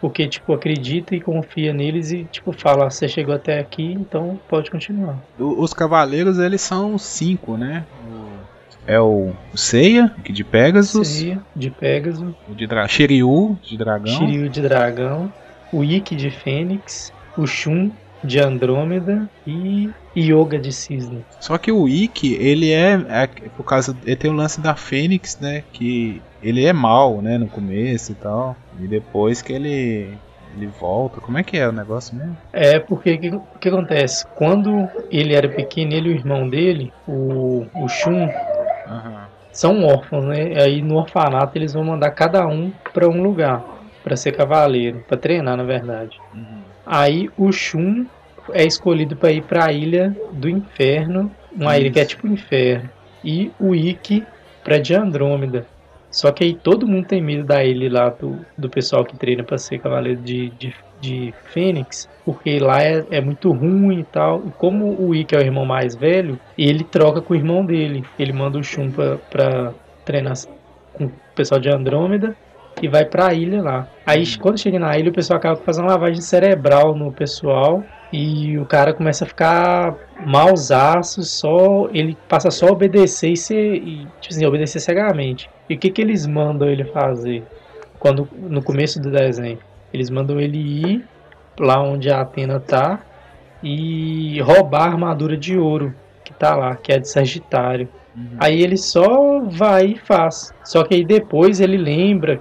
[0.00, 4.70] Porque, tipo, acredita e confia neles e, tipo, fala, você chegou até aqui, então pode
[4.70, 5.18] continuar.
[5.38, 7.84] Os cavaleiros, eles são cinco, né?
[8.86, 11.06] É o Seiya, de Pegasus.
[11.06, 12.34] Seiya, de Pegasus.
[12.48, 14.06] O de dra Shiryu, de dragão.
[14.06, 15.32] Shiryu, de dragão.
[15.70, 17.12] O Ikki, de Fênix.
[17.36, 17.90] O Shun,
[18.22, 21.24] de Andrômeda e Yoga de Cisne.
[21.40, 25.38] Só que o Ikki, ele é, é, por causa ele tem o lance da Fênix,
[25.40, 30.18] né, que ele é mal, né, no começo e tal, e depois que ele
[30.56, 31.20] ele volta.
[31.20, 32.36] Como é que é o negócio mesmo?
[32.52, 34.26] É porque o que, que, acontece?
[34.34, 39.20] Quando ele era pequeno, ele e o irmão dele, o, o Shun, uhum.
[39.52, 40.60] são órfãos, né?
[40.60, 43.64] Aí no orfanato eles vão mandar cada um para um lugar
[44.02, 46.18] para ser cavaleiro, para treinar, na verdade.
[46.34, 46.59] Uhum.
[46.92, 48.04] Aí o Shun
[48.52, 51.82] é escolhido para ir para a ilha do inferno, uma Isso.
[51.82, 52.90] ilha que é tipo inferno,
[53.22, 54.26] e o Ikki
[54.64, 55.64] para de Andrômeda.
[56.10, 59.44] Só que aí todo mundo tem medo da ilha lá do, do pessoal que treina
[59.44, 64.42] para ser cavaleiro de, de, de Fênix, porque lá é, é muito ruim e tal.
[64.44, 68.04] E como o Ikki é o irmão mais velho, ele troca com o irmão dele.
[68.18, 68.90] Ele manda o Shun
[69.30, 69.72] para
[70.04, 70.34] treinar
[70.92, 72.36] com o pessoal de Andrômeda
[72.86, 73.88] e vai para a ilha lá.
[74.06, 78.66] Aí quando chega na ilha, o pessoal acaba fazendo lavagem cerebral no pessoal e o
[78.66, 79.94] cara começa a ficar
[80.26, 85.48] mausaço, só ele passa só a obedecer e, ser, e tipo assim, obedecer cegamente.
[85.68, 87.44] E o que que eles mandam ele fazer
[87.98, 89.58] quando no começo do desenho?
[89.92, 91.04] Eles mandam ele ir
[91.58, 93.00] lá onde a Atena tá
[93.62, 97.88] e roubar a armadura de ouro que tá lá, que é de Sagitário.
[98.16, 98.36] Uhum.
[98.38, 100.52] Aí ele só vai e faz.
[100.64, 102.40] Só que aí depois ele lembra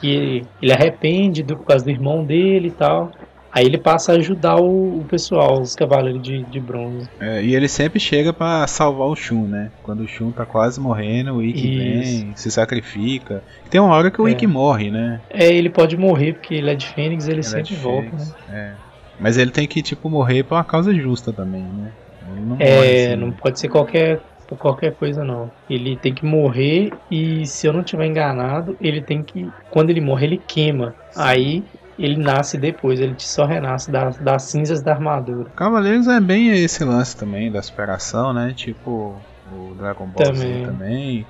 [0.00, 3.12] que ele arrepende do, por causa do irmão dele e tal.
[3.52, 7.08] Aí ele passa a ajudar o, o pessoal, os cavaleiros de, de bronze.
[7.18, 9.72] É, e ele sempre chega para salvar o Shun, né?
[9.82, 13.42] Quando o Shun tá quase morrendo, o Ikki vem, se sacrifica.
[13.68, 14.32] Tem uma hora que o é.
[14.32, 15.20] Ikki morre, né?
[15.28, 18.26] É, ele pode morrer porque ele é de Fênix, ele, ele sempre é volta, né?
[18.50, 18.72] É.
[19.18, 21.92] Mas ele tem que, tipo, morrer por uma causa justa também, né?
[22.40, 25.48] não é, assim, não pode ser qualquer por qualquer coisa não.
[25.70, 30.00] Ele tem que morrer e se eu não tiver enganado, ele tem que quando ele
[30.00, 30.92] morre ele queima.
[31.16, 31.62] Aí
[31.96, 35.50] ele nasce depois, ele só renasce das, das cinzas da armadura.
[35.54, 38.52] Cavaleiros é bem esse lance também da superação, né?
[38.56, 39.16] Tipo
[39.52, 40.64] o Dragon Ball também.
[40.64, 41.26] Z também.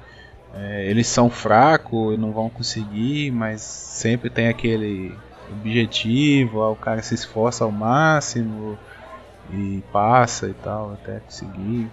[0.54, 5.14] É, eles são fracos e não vão conseguir, mas sempre tem aquele
[5.50, 8.78] objetivo, o cara se esforça ao máximo
[9.52, 11.90] e passa e tal até conseguir.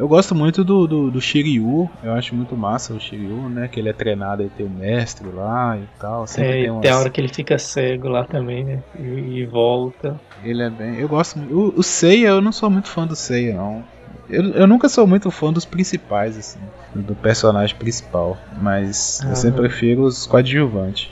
[0.00, 3.68] Eu gosto muito do, do, do, Shiryu, eu acho muito massa o Shiryu, né?
[3.68, 6.26] Que ele é treinado e tem o mestre lá e tal.
[6.26, 6.80] Sempre é, tem, umas...
[6.80, 8.82] tem a hora que ele fica cego lá também, né?
[8.98, 10.18] E, e volta.
[10.42, 10.94] Ele é bem.
[10.94, 11.54] Eu gosto muito.
[11.54, 13.84] O, o Seiya, eu não sou muito fã do Seiya, não.
[14.30, 16.60] Eu, eu nunca sou muito fã dos principais, assim,
[16.94, 18.38] do personagem principal.
[18.58, 21.10] Mas ah, eu sempre prefiro os coadjuvantes.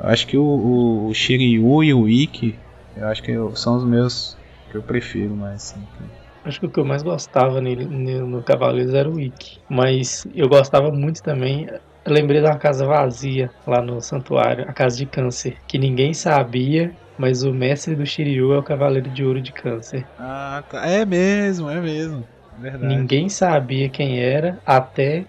[0.00, 2.58] Eu acho que o, o, o Shiryu e o Ikki,
[2.96, 4.36] eu acho que eu, são os meus
[4.72, 5.76] que eu prefiro mais.
[5.76, 5.80] Assim,
[6.46, 9.60] Acho que o que eu mais gostava nele, no Cavaleiros era o Ikki.
[9.68, 11.66] Mas eu gostava muito também.
[11.66, 16.14] Eu lembrei de uma casa vazia lá no santuário, a casa de câncer, que ninguém
[16.14, 20.06] sabia, mas o mestre do Shiryu é o Cavaleiro de Ouro de Câncer.
[20.16, 20.62] Ah.
[20.84, 22.24] É mesmo, é mesmo.
[22.56, 22.94] Verdade.
[22.94, 25.26] Ninguém sabia quem era até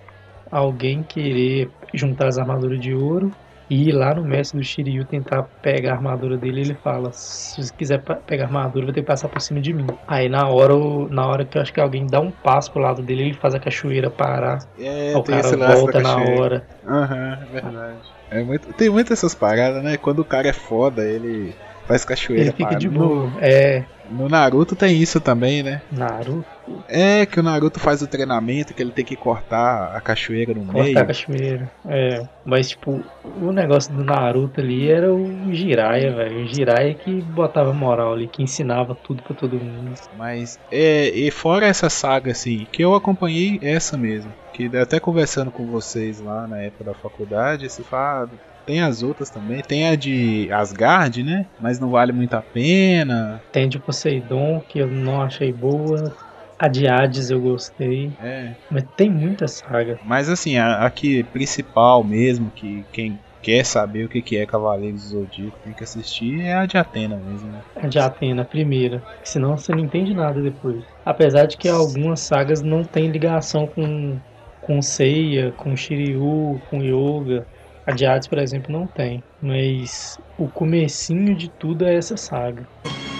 [0.51, 3.32] alguém querer juntar as armaduras de ouro
[3.69, 7.62] e ir lá no mestre do Shiryu tentar pegar a armadura dele, ele fala: se
[7.62, 9.86] você quiser pegar a armadura, vai ter que passar por cima de mim.
[10.08, 10.73] Aí na hora,
[11.10, 13.53] na hora que eu acho que alguém dá um passo pro lado dele, ele faz
[13.53, 14.60] a cachoeira parar.
[14.77, 16.67] É, o cara volta na hora.
[16.86, 17.99] Aham, uhum, é verdade.
[18.30, 19.97] É muito, tem muitas essas paradas, né?
[19.97, 21.53] Quando o cara é foda, ele
[21.88, 22.43] faz cachoeira.
[22.43, 23.32] Ele fica de boa.
[23.39, 23.84] É.
[24.10, 25.82] No Naruto tem isso também, né?
[25.91, 26.45] Naruto?
[26.88, 30.62] É, que o Naruto faz o treinamento que ele tem que cortar a cachoeira no
[30.62, 30.86] cortar meio.
[30.86, 32.28] Cortar a cachoeira, é.
[32.45, 33.04] Mas, tipo,
[33.41, 36.43] o negócio do Naruto ali era o Jiraiya, velho.
[36.43, 39.93] O Jiraiya que botava moral ali, que ensinava tudo pra todo mundo.
[40.17, 44.32] Mas, é, e fora essa saga, assim, que eu acompanhei essa mesmo.
[44.54, 48.30] Que até conversando com vocês lá na época da faculdade, se fala,
[48.67, 49.62] tem as outras também.
[49.62, 51.45] Tem a de Asgard, né?
[51.60, 53.41] Mas não vale muito a pena.
[53.51, 56.13] Tem de Poseidon, que eu não achei boa.
[56.60, 58.12] A de Hades eu gostei.
[58.21, 58.51] É.
[58.69, 59.97] Mas tem muita saga.
[60.03, 65.03] Mas assim, a, a que principal mesmo, que quem quer saber o que é Cavaleiros
[65.03, 67.62] do Zodíaco tem que assistir é a de Atena mesmo, né?
[67.75, 69.01] A de Atena, a primeira.
[69.23, 70.84] Senão você não entende nada depois.
[71.06, 74.17] Apesar de que algumas sagas não têm ligação com,
[74.62, 77.47] com Seiya, com Shiryu, com Yoga.
[77.88, 79.23] A de Hades, por exemplo, não tem.
[79.41, 82.67] Mas o comecinho de tudo é essa saga.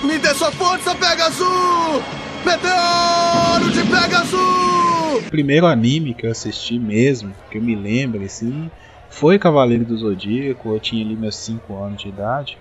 [0.04, 2.04] Me dê sua força, Pegasus!
[2.46, 5.26] Meteoro de Pegasus!
[5.26, 8.70] O primeiro anime que eu assisti mesmo, que eu me lembro assim,
[9.10, 10.74] foi Cavaleiro do Zodíaco.
[10.74, 12.58] Eu tinha ali meus 5 anos de idade.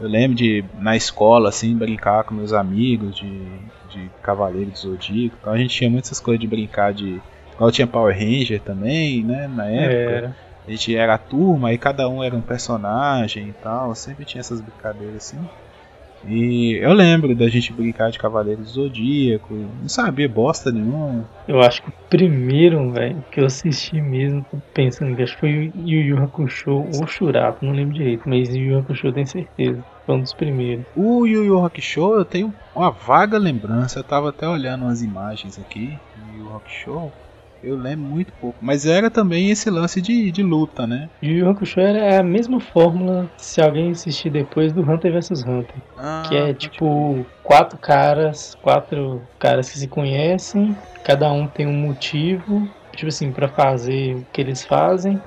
[0.00, 3.46] Eu lembro de, na escola, assim, brincar com meus amigos de,
[3.90, 5.36] de Cavaleiro do Zodíaco.
[5.40, 7.22] Então a gente tinha muitas coisas de brincar de.
[7.58, 9.46] Eu tinha Power Ranger também, né?
[9.46, 10.10] Na época.
[10.10, 10.45] Era.
[10.66, 13.94] A gente era a turma e cada um era um personagem e tal.
[13.94, 15.38] Sempre tinha essas brincadeiras assim.
[16.24, 21.24] E eu lembro da gente brincar de Cavaleiro do Zodíaco, não sabia bosta nenhuma.
[21.46, 25.50] Eu acho que o primeiro, velho, que eu assisti mesmo, pensando que acho que foi
[25.50, 29.84] o Yu Yu Hakusho ou Shurato, não lembro direito, mas Yu Yu Hakusho tenho certeza.
[30.04, 30.84] Foi um dos primeiros.
[30.96, 35.58] O Yu Yu Hakusho eu tenho uma vaga lembrança, eu tava até olhando umas imagens
[35.60, 35.96] aqui,
[36.34, 37.12] Yu Yu Hakusho.
[37.62, 38.58] Eu lembro muito pouco.
[38.60, 41.08] Mas era também esse lance de, de luta, né?
[41.22, 45.44] E o Yu Hakusho é a mesma fórmula se alguém assistir depois do Hunter vs
[45.44, 45.76] Hunter.
[45.96, 51.72] Ah, que é tipo quatro caras, quatro caras que se conhecem, cada um tem um
[51.72, 55.20] motivo, tipo assim, para fazer o que eles fazem.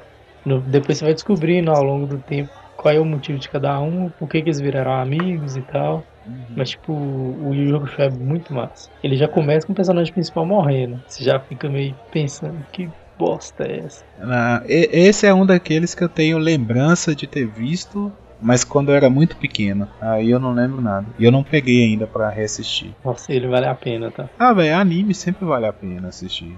[0.45, 3.79] No, depois você vai descobrindo ao longo do tempo qual é o motivo de cada
[3.81, 6.03] um, por que, que eles viraram amigos e tal.
[6.29, 6.55] Uhum.
[6.55, 8.89] Mas, tipo, o Yu é muito massa.
[9.03, 11.01] Ele já começa com o personagem principal morrendo.
[11.07, 14.03] Você já fica meio pensando, que bosta é essa?
[14.21, 18.11] Ah, esse é um daqueles que eu tenho lembrança de ter visto
[18.41, 19.87] mas quando eu era muito pequeno.
[19.99, 21.05] Aí eu não lembro nada.
[21.17, 22.91] E eu não peguei ainda pra reassistir.
[23.03, 24.29] Nossa, ele vale a pena, tá?
[24.37, 26.57] Ah, velho, anime sempre vale a pena assistir.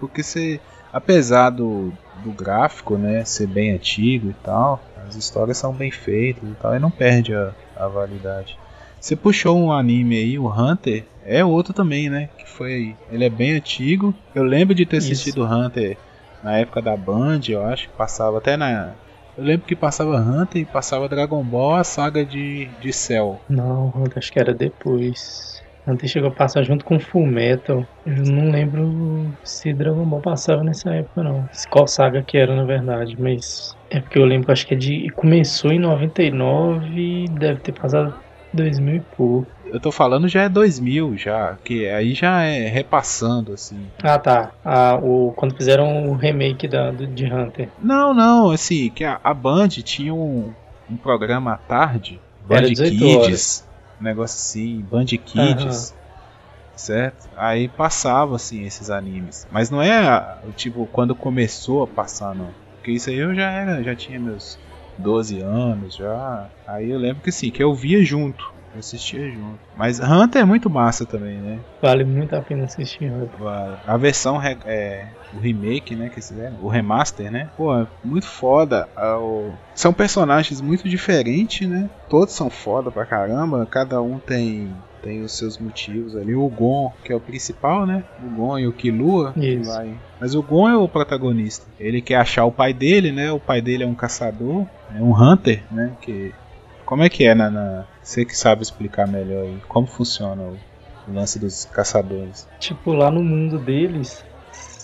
[0.00, 0.60] Porque você,
[0.92, 1.92] apesar do,
[2.24, 6.74] do gráfico, né, ser bem antigo e tal, as histórias são bem feitas e tal,
[6.74, 8.58] e não perde a, a validade.
[9.02, 12.28] Você puxou um anime aí, o Hunter, é outro também, né?
[12.38, 12.94] Que foi.
[13.10, 14.14] Ele é bem antigo.
[14.32, 15.10] Eu lembro de ter Isso.
[15.10, 15.98] assistido Hunter
[16.40, 18.92] na época da Band, eu acho que passava até na.
[19.36, 23.40] Eu lembro que passava Hunter e passava Dragon Ball, a saga de, de Cell.
[23.48, 25.60] Não, acho que era depois.
[25.84, 27.84] Antes chegou a passar junto com Full Metal.
[28.06, 31.48] Eu não lembro se Dragon Ball passava nessa época, não.
[31.70, 33.76] Qual saga que era, na verdade, mas.
[33.90, 35.10] É porque eu lembro, acho que é de.
[35.16, 38.14] Começou em 99 e deve ter passado
[38.52, 39.50] 2000 e pouco.
[39.66, 43.86] Eu tô falando já é 2000 já, que aí já é repassando assim.
[44.02, 44.52] Ah, tá.
[44.64, 47.70] Ah, o, quando fizeram o remake da, do, de Hunter.
[47.82, 50.52] Não, não, assim, que a, a Band tinha um,
[50.90, 53.64] um programa à tarde, Band Era 18 Kids,
[53.98, 55.94] um negócio assim, Band Kids,
[56.76, 57.30] certo?
[57.36, 62.92] Aí passava assim esses animes, mas não é tipo quando começou a passar não, porque
[62.92, 64.58] isso aí eu já era, já tinha meus
[64.98, 66.50] 12 anos já.
[66.66, 68.42] Aí eu lembro que sim, que eu via junto.
[68.72, 69.60] Eu assistia junto.
[69.74, 71.60] Mas Hunter é muito massa também, né?
[71.80, 73.42] Vale muito a pena assistir Hunter.
[73.46, 77.50] A- A versão, é, o remake, né, que fizeram, o remaster, né?
[77.56, 78.88] Pô, é muito foda.
[79.74, 81.88] São personagens muito diferentes, né?
[82.08, 86.32] Todos são foda pra caramba, cada um tem tem os seus motivos ali.
[86.32, 88.04] O Gon, que é o principal, né?
[88.22, 89.32] O Gon e o Killua.
[89.32, 89.68] que Isso.
[89.68, 91.66] vai- Mas o Gon é o protagonista.
[91.76, 93.32] Ele quer achar o pai dele, né?
[93.32, 95.96] O pai dele é um caçador, é um hunter, né?
[96.00, 96.32] Que
[96.84, 97.88] como é que é na, na...
[98.00, 100.60] você que sabe explicar melhor aí como funciona o,
[101.08, 102.46] o lance dos caçadores?
[102.60, 104.22] Tipo, lá no mundo deles,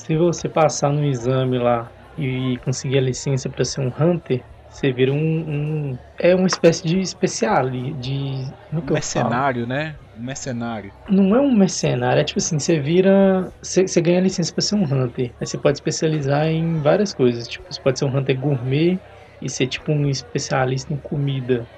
[0.09, 4.90] se você passar no exame lá e conseguir a licença pra ser um Hunter, você
[4.92, 5.90] vira um.
[5.92, 7.68] um- é uma espécie de especial.
[7.71, 8.47] De.
[8.73, 9.99] é mercenário, né?
[10.16, 10.92] Um mercenário.
[11.11, 13.53] Não é um mercenário, é tipo assim, você vira.
[13.62, 15.35] Você, você ganha licença pra ser um Hunter.
[15.40, 17.47] Aí você pode especializar em várias coisas.
[17.47, 19.01] Tipo, você pode ser um Hunter gourmet
[19.40, 21.68] e ser tipo um especialista em comida.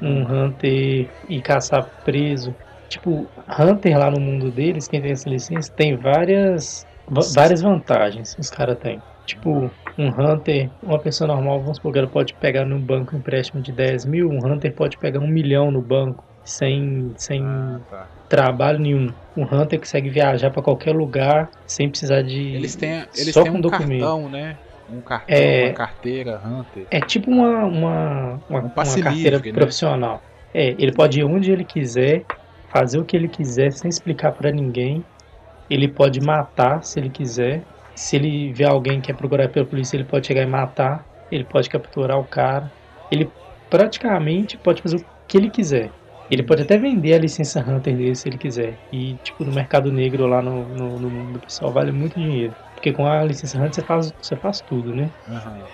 [0.00, 2.56] Um Hunter e caçar preso.
[2.88, 6.86] Tipo, Hunter lá no mundo deles, quem tem essa licença, tem várias,
[7.34, 9.00] várias vantagens os caras têm.
[9.26, 13.18] Tipo, um Hunter, uma pessoa normal, vamos supor que ela pode pegar no banco um
[13.18, 17.78] empréstimo de 10 mil, um Hunter pode pegar um milhão no banco sem, sem Ah,
[17.88, 18.06] tá.
[18.28, 19.12] trabalho nenhum.
[19.36, 22.54] Um Hunter consegue viajar pra qualquer lugar sem precisar de.
[22.54, 24.00] Eles têm, eles só têm com um documento.
[24.00, 24.56] cartão, né?
[24.92, 25.66] Um cartão, É.
[25.66, 26.86] uma carteira, Hunter.
[26.90, 29.58] É tipo uma, uma, uma, Um uma carteira livre, né?
[29.58, 30.20] profissional.
[30.52, 32.24] É, ele pode ir onde ele quiser,
[32.68, 35.04] fazer o que ele quiser sem explicar pra ninguém.
[35.68, 37.68] Ele pode matar se ele quiser.
[37.94, 41.08] Se ele vê alguém que é procurado pela polícia, ele pode chegar e matar.
[41.30, 42.72] Ele pode capturar o cara.
[43.10, 43.32] Ele
[43.68, 45.94] praticamente pode fazer o que ele quiser.
[46.28, 48.80] Ele pode até vender a licença Hunter dele se ele quiser.
[48.90, 52.56] E, tipo, no mercado negro lá no, no, no mundo do pessoal vale muito dinheiro.
[52.74, 55.12] Porque com a licença Hunter você faz, você faz tudo, né?
[55.26, 55.68] Aham.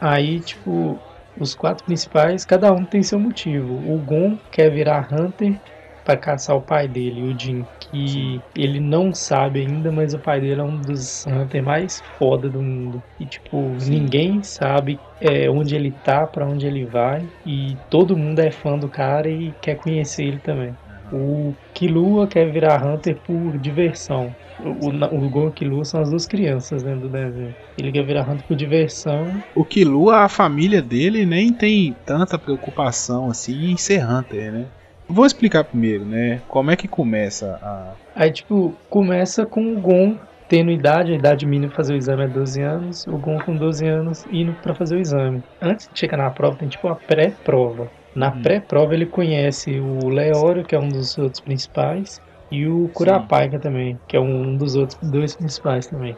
[0.00, 3.74] Aí, tipo, os quatro principais, cada um tem seu motivo.
[3.74, 5.60] O Gon quer virar Hunter
[6.08, 10.40] pra caçar o pai dele, o Jin, que ele não sabe ainda, mas o pai
[10.40, 13.04] dele é um dos Hunter mais foda do mundo.
[13.20, 18.38] E, tipo, ninguém sabe é, onde ele tá, pra onde ele vai, e todo mundo
[18.38, 20.74] é fã do cara e quer conhecer ele também.
[21.10, 24.34] O Killua quer virar Hunter por diversão.
[24.58, 27.54] O, o, o Gon e o Killua são as duas crianças dentro do desenho.
[27.76, 33.30] Ele quer virar Hunter por diversão O Killua, a família dele nem tem tanta preocupação
[33.30, 34.70] assim em ser Hunter, né?
[35.08, 36.42] Vou explicar primeiro, né?
[36.46, 37.96] Como é que começa a.
[38.14, 40.18] Aí, tipo, começa com o Gon
[40.48, 43.56] tendo idade, a idade mínima pra fazer o exame é 12 anos, o Gon com
[43.56, 45.42] 12 anos indo pra fazer o exame.
[45.62, 47.90] Antes de chegar na prova, tem tipo uma pré-prova.
[48.14, 48.42] Na Hum.
[48.42, 52.18] pré-prova ele conhece o Leório, que é um dos outros principais,
[52.50, 56.16] e o Kurapika também, que é um dos outros dois principais também.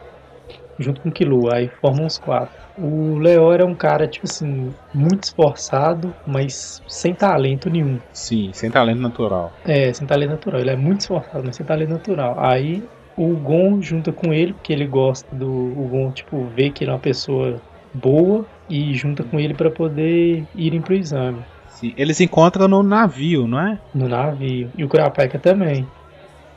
[0.81, 2.51] Junto com o Killua, aí formam os quatro.
[2.77, 7.99] O Leório é um cara, tipo assim, muito esforçado, mas sem talento nenhum.
[8.13, 9.51] Sim, sem talento natural.
[9.65, 10.61] É, sem talento natural.
[10.61, 12.35] Ele é muito esforçado, mas sem talento natural.
[12.39, 12.83] Aí
[13.17, 15.47] o Gon junta com ele, porque ele gosta do.
[15.51, 17.61] O Gon, tipo, vê que ele é uma pessoa
[17.93, 21.43] boa e junta com ele pra poder irem pro exame.
[21.67, 23.77] Sim, eles encontram no navio, não é?
[23.93, 24.69] No navio.
[24.77, 25.85] E o Kurapika também.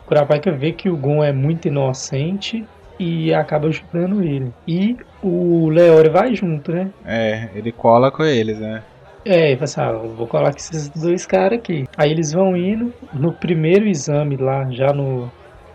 [0.05, 2.65] O Kurapika vê que o Gon é muito inocente
[2.99, 4.53] e acaba ajudando ele.
[4.67, 6.91] E o Leório vai junto, né?
[7.05, 8.83] É, ele cola com eles, né?
[9.25, 11.87] É, ele fala assim, ah, vou colar com esses dois caras aqui.
[11.97, 15.31] Aí eles vão indo, no primeiro exame lá, já no,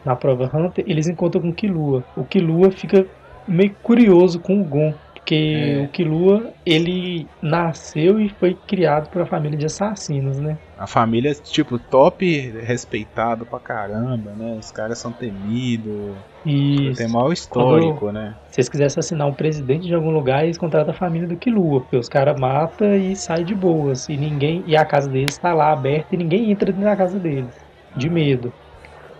[0.05, 2.03] na prova Hunter, eles encontram com o Killua.
[2.15, 3.05] O Killua fica
[3.47, 4.93] meio curioso com o Gon,
[5.29, 5.83] porque É.
[5.83, 10.57] o Killua, ele nasceu e foi criado por uma família de assassinos, né?
[10.75, 12.25] A família, tipo, top
[12.63, 14.57] respeitado pra caramba, né?
[14.59, 16.15] Os caras são temidos.
[16.43, 18.33] E Tem mau histórico, né?
[18.49, 21.81] se eles quiserem assassinar um presidente de algum lugar, eles contratam a família do Killua,
[21.81, 24.09] porque os caras matam e saem de boas.
[24.09, 24.63] E ninguém.
[24.65, 27.53] E a casa deles tá lá aberta e ninguém entra da casa deles.
[27.95, 28.51] De medo.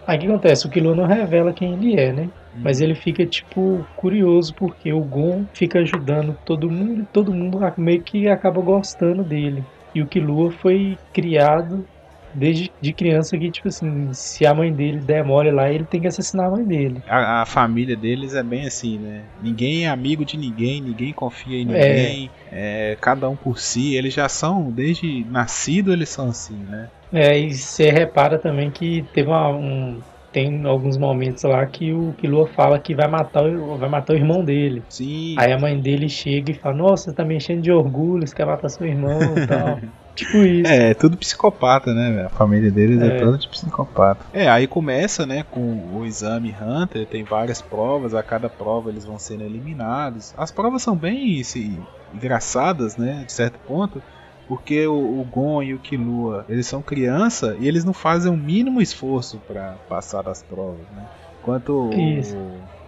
[0.08, 0.66] Aí o que acontece?
[0.66, 2.30] O Killua não revela quem ele é, né?
[2.54, 7.60] Mas ele fica, tipo, curioso porque o Gon fica ajudando todo mundo e todo mundo
[7.78, 9.64] meio que acaba gostando dele.
[9.94, 11.86] E o Killua foi criado
[12.34, 16.00] desde de criança que, tipo assim, se a mãe dele der mole lá, ele tem
[16.02, 17.02] que assassinar a mãe dele.
[17.08, 19.26] A, a família deles é bem assim, né?
[19.42, 23.96] Ninguém é amigo de ninguém, ninguém confia em ninguém, é, cada um por si.
[23.96, 26.88] Eles já são, desde nascido, eles são assim, né?
[27.12, 30.00] É, e você repara também que teve uma- um.
[30.32, 34.16] Tem alguns momentos lá que o Killua fala que vai matar, o- vai matar o
[34.18, 34.84] irmão dele.
[34.90, 35.36] Sim.
[35.38, 38.36] Aí a mãe dele chega e fala, nossa, você tá me enchendo de orgulho, você
[38.36, 39.80] quer matar seu irmão e tal.
[40.16, 40.72] tipo isso.
[40.72, 42.26] É, é tudo psicopata, né?
[42.26, 43.18] A família deles é, É.
[43.20, 44.26] toda de psicopata.
[44.32, 45.62] É, aí começa, né, com
[45.96, 50.34] o exame Hunter, tem várias provas, a cada prova eles vão sendo eliminados.
[50.38, 51.80] As provas são bem assim,
[52.14, 54.02] engraçadas, né, de certo ponto,
[54.50, 58.36] porque o, o Gon e o Killua, eles são criança e eles não fazem o
[58.36, 61.06] mínimo esforço pra passar das provas, né?
[61.42, 62.36] Enquanto Isso.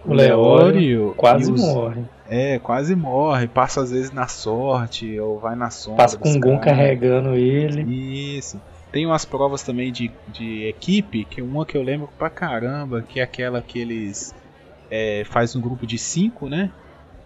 [0.04, 2.02] o, O Leório Quase os- morre.
[2.28, 5.98] É, quase morre, passa às vezes na sorte ou vai na sombra.
[6.04, 7.82] Passa com o Gon carregando ele.
[8.36, 8.60] Isso.
[8.90, 13.20] Tem umas provas também de, de equipe, que uma que eu lembro pra caramba, que
[13.20, 14.34] é aquela que eles
[14.90, 16.70] é, faz um grupo de cinco, né?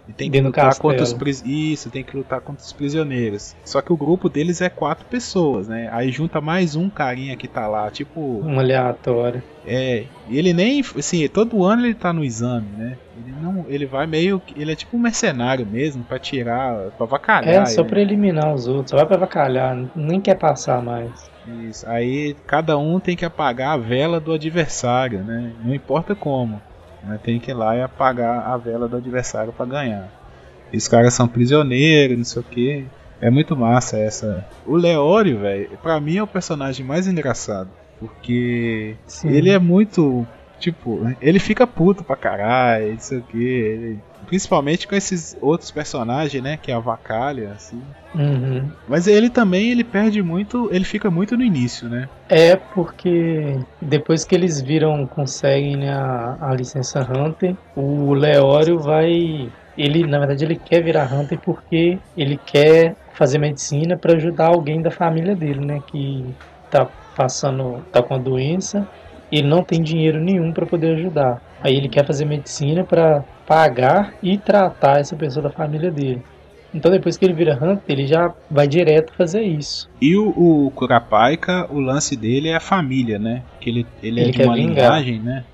[0.08, 0.90] E tem que lutar castelo.
[0.90, 1.42] contra os pris...
[1.44, 3.56] Isso, tem que lutar contra os prisioneiros.
[3.64, 5.88] Só que o grupo deles é quatro pessoas, né?
[5.92, 8.20] Aí junta mais um carinha que tá lá, tipo.
[8.44, 9.42] Um aleatório.
[9.66, 10.04] É.
[10.28, 10.80] E ele nem.
[10.80, 12.96] Assim, todo ano ele tá no exame, né?
[13.16, 13.66] Ele não.
[13.68, 14.40] Ele vai meio.
[14.54, 16.90] Ele é tipo um mercenário mesmo, pra tirar.
[16.96, 17.62] pra vacalhar.
[17.62, 17.88] É, só ele.
[17.90, 18.90] pra eliminar os outros.
[18.90, 19.76] Só vai pra vacalhar.
[19.94, 21.28] Nem quer passar mais.
[21.68, 21.88] Isso.
[21.88, 25.52] Aí cada um tem que apagar a vela do adversário, né?
[25.64, 26.60] Não importa como.
[27.06, 27.18] Né?
[27.22, 30.08] Tem que ir lá e apagar a vela do adversário pra ganhar.
[30.72, 32.86] E os caras são prisioneiros, não sei o que.
[33.20, 34.44] É muito massa essa.
[34.66, 37.70] O Leório, velho, pra mim é o personagem mais engraçado.
[37.98, 39.28] Porque Sim.
[39.30, 40.26] ele é muito.
[40.58, 43.98] Tipo, ele fica puto pra caralho, não sei o que.
[44.26, 46.58] Principalmente com esses outros personagens, né?
[46.60, 47.80] Que é a Vacalha, assim.
[48.14, 48.68] Uhum.
[48.88, 52.08] Mas ele também, ele perde muito, ele fica muito no início, né?
[52.28, 59.48] É porque depois que eles viram, conseguem né, a, a licença Hunter, o Leório vai.
[59.76, 64.80] Ele, na verdade, ele quer virar Hunter porque ele quer fazer medicina para ajudar alguém
[64.80, 65.82] da família dele, né?
[65.86, 66.24] Que
[66.70, 68.88] tá passando, tá com a doença
[69.30, 71.40] ele não tem dinheiro nenhum para poder ajudar.
[71.62, 76.22] Aí ele quer fazer medicina para pagar e tratar essa pessoa da família dele.
[76.74, 79.88] Então depois que ele vira Hunter, ele já vai direto fazer isso.
[80.00, 80.28] E o,
[80.66, 83.42] o Curapaika, o lance dele é a família, né?
[83.60, 84.74] Que ele, ele, é Ele de quer uma vingar.
[84.74, 85.44] linhagem, né?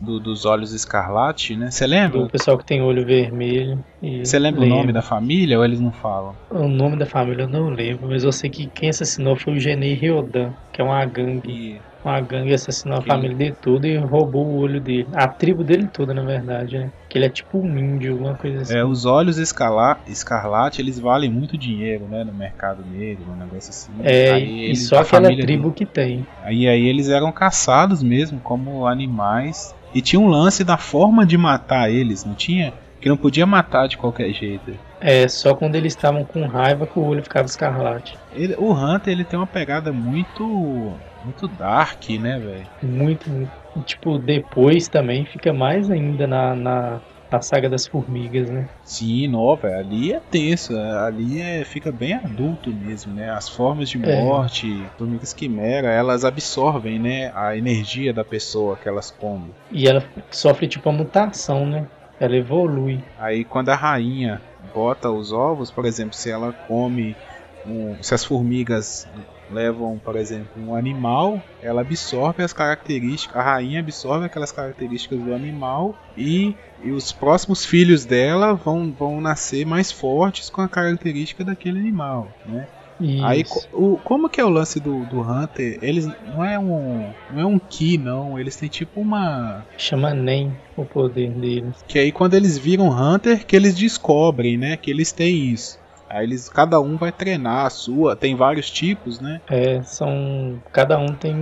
[0.00, 1.70] Do- dos olhos escarlate, né?
[1.70, 2.20] Você lembra?
[2.20, 3.82] Do pessoal que tem olho vermelho.
[4.22, 6.36] Você lembra o nome da família ou eles não falam?
[6.50, 9.58] O nome da família eu não lembro, mas eu sei que quem assassinou foi o
[9.60, 11.50] Genei Ryodan, que é uma gangue.
[11.50, 15.08] E Uma gangue assassinou a Que- família dele toda e roubou o olho dele.
[15.12, 16.92] A tribo dele toda, na verdade, né?
[17.08, 18.76] Que ele é tipo um índio, alguma coisa assim.
[18.78, 22.22] é, os olhos escala- escarlate, eles valem muito dinheiro, né?
[22.22, 23.90] No mercado negro, um negócio assim.
[24.04, 26.24] É, Aí e só aquela tribo que tem.
[26.44, 29.74] Aí, aí eles eram caçados mesmo, como animais.
[29.92, 32.72] E tinha um lance da forma de matar eles, não tinha?
[33.00, 34.72] Que não podia matar de qualquer jeito.
[35.00, 38.16] É, só quando eles estavam com raiva que o olho ficava escarlate.
[38.32, 40.92] Ele- o Hunter ele tem uma pegada muito
[41.26, 42.70] muito dark, né, velho?
[42.82, 43.52] Muito, muito.
[43.74, 48.70] E, tipo, depois também fica mais ainda na, na, na saga das formigas, né?
[48.82, 49.78] Sim, não, velho.
[49.78, 53.30] Ali é tenso, ali é, fica bem adulto mesmo, né?
[53.30, 54.16] As formas de É.
[54.16, 59.52] morte, formigas quimera, elas absorvem, né, a energia da pessoa que elas comem.
[59.70, 61.88] E ela sofre tipo uma mutação, né?
[62.18, 63.04] Ela evolui.
[63.18, 67.16] Aí quando a rainha bota os ovos, por exemplo, se ela come,
[67.64, 69.06] um- se as formigas
[69.50, 75.34] levam, por exemplo, um animal, ela absorve as características, a rainha absorve aquelas características do
[75.34, 81.44] animal e, e os próximos filhos dela vão, vão nascer mais fortes com a característica
[81.44, 82.66] daquele animal, né?
[82.98, 83.44] E Aí
[83.74, 85.78] o, como que é o lance do, do Hunter?
[85.82, 90.50] Eles não é um não é um ki não, eles têm tipo uma chama Nem
[90.76, 91.84] o poder deles.
[91.86, 95.78] que aí quando eles viram Hunter, que eles descobrem, né, que eles têm isso.
[96.08, 99.40] Aí eles, cada um vai treinar a sua, tem vários tipos, né?
[99.50, 100.60] É, são.
[100.72, 101.36] Cada um tem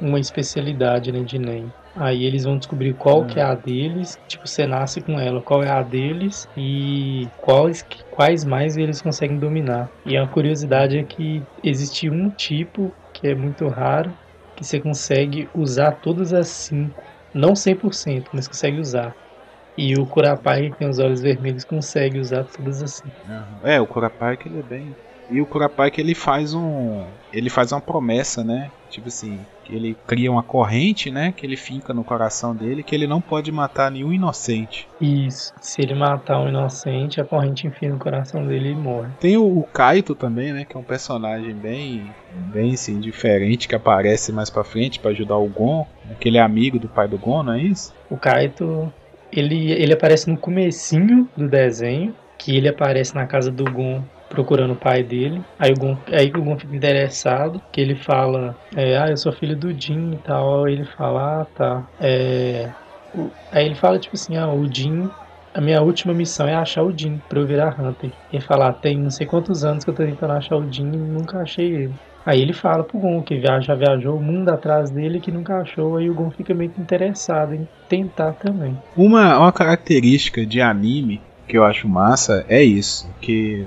[0.00, 1.72] uma especialidade, né, de Nem.
[1.96, 5.62] Aí eles vão descobrir qual que é a deles, tipo, você nasce com ela, qual
[5.62, 9.88] é a deles e quais, quais mais eles conseguem dominar.
[10.04, 14.12] E a curiosidade é que existe um tipo que é muito raro,
[14.56, 17.04] que você consegue usar todas as cinco.
[17.32, 19.14] Não 100%, mas consegue usar.
[19.76, 23.14] E o Kurapai, que tem os olhos vermelhos, consegue usar todas as cinco.
[23.62, 24.94] É, o Kurapai que ele é bem
[25.30, 27.04] e o Kurapai que ele faz um.
[27.32, 28.70] Ele faz uma promessa, né?
[28.90, 31.32] Tipo assim, que ele cria uma corrente, né?
[31.32, 34.86] Que ele finca no coração dele, que ele não pode matar nenhum inocente.
[35.00, 35.52] Isso.
[35.60, 39.08] Se ele matar um inocente, a corrente enfia no coração dele e morre.
[39.18, 40.64] Tem o, o Kaito também, né?
[40.64, 42.12] Que é um personagem bem,
[42.52, 45.86] bem assim, diferente, que aparece mais pra frente para ajudar o Gon.
[46.10, 47.92] Aquele amigo do pai do Gon, não é isso?
[48.10, 48.92] O Kaito,
[49.38, 54.72] ele, ele aparece no comecinho do desenho, que ele aparece na casa do Gon procurando
[54.74, 55.44] o pai dele.
[55.58, 59.32] Aí o Gon, aí o Gon fica interessado, que ele fala, é, ah, eu sou
[59.32, 60.64] filho do Jin e tal.
[60.64, 61.88] Aí ele fala, ah, tá.
[62.00, 62.74] É...
[63.50, 65.10] Aí ele fala, tipo assim, ah, o Jin
[65.52, 68.10] a minha última missão é achar o Jin pra eu virar Hunter.
[68.32, 70.98] E falar, tem não sei quantos anos que eu tô tentando achar o Jin e
[70.98, 71.94] nunca achei ele.
[72.24, 75.96] Aí ele fala pro Gon que já viajou o mundo atrás dele que nunca achou,
[75.96, 78.76] aí o Gon fica meio que interessado em tentar também.
[78.96, 83.66] Uma, uma característica de anime que eu acho massa é isso, que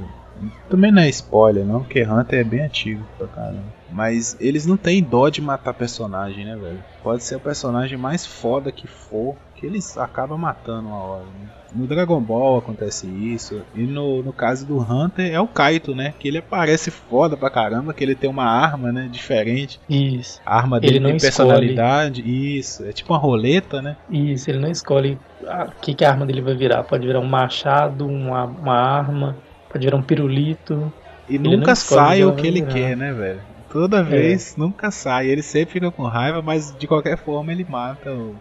[0.70, 3.78] também não é spoiler, não, porque Hunter é bem antigo pra caramba.
[3.92, 6.84] Mas eles não têm dó de matar personagem, né, velho?
[7.02, 11.50] Pode ser o personagem mais foda que for, que eles acabam matando uma hora, né?
[11.74, 13.62] No Dragon Ball acontece isso.
[13.76, 16.14] E no, no caso do Hunter é o Kaito, né?
[16.18, 19.10] Que ele aparece foda pra caramba, que ele tem uma arma, né?
[19.12, 19.80] Diferente.
[19.90, 20.40] Isso.
[20.46, 22.22] A arma dele tem personalidade.
[22.22, 22.86] Isso.
[22.86, 23.98] É tipo uma roleta, né?
[24.10, 26.84] Isso, ele não escolhe o que, que a arma dele vai virar.
[26.84, 29.36] Pode virar um machado, uma, uma arma
[29.70, 30.92] Pode virar um pirulito.
[31.30, 32.74] E ele nunca sai o que ele virar.
[32.74, 33.42] quer, né, velho?
[33.72, 34.04] Toda é.
[34.04, 34.60] vez, é.
[34.60, 35.28] nunca sai.
[35.28, 38.36] Ele sempre fica com raiva, mas de qualquer forma ele mata o,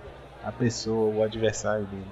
[0.45, 2.07] a pessoa, o adversário dele.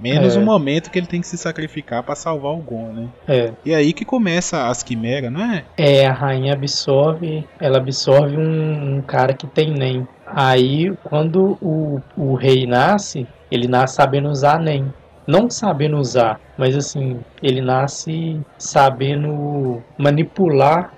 [0.00, 0.38] Menos é.
[0.38, 3.08] o momento que ele tem que se sacrificar para salvar o Gon, né?
[3.26, 3.52] É.
[3.64, 5.64] E aí que começa as quimeras, não é?
[5.76, 10.06] É, a rainha absorve, ela absorve um, um cara que tem NEM.
[10.24, 14.92] Aí, quando o, o rei nasce, ele nasce sabendo usar NEM
[15.28, 20.94] não sabendo usar, mas assim, ele nasce sabendo manipular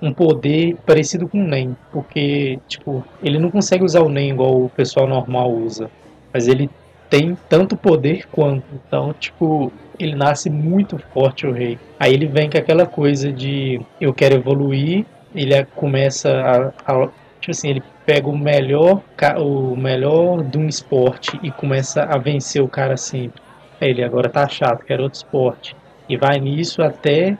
[0.00, 4.62] um poder parecido com o NEM, porque, tipo, ele não consegue usar o NEM igual
[4.62, 5.90] o pessoal normal usa,
[6.32, 6.70] mas ele
[7.10, 11.76] tem tanto poder quanto, então, tipo, ele nasce muito forte o rei.
[11.98, 15.04] Aí ele vem com aquela coisa de eu quero evoluir,
[15.34, 17.08] ele começa a, a
[17.40, 19.02] tipo assim, ele pega o melhor,
[19.38, 23.42] o melhor de um esporte e começa a vencer o cara sempre
[23.86, 25.76] ele agora tá chato, quer outro esporte.
[26.08, 27.36] E vai nisso até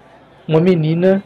[0.47, 1.23] uma menina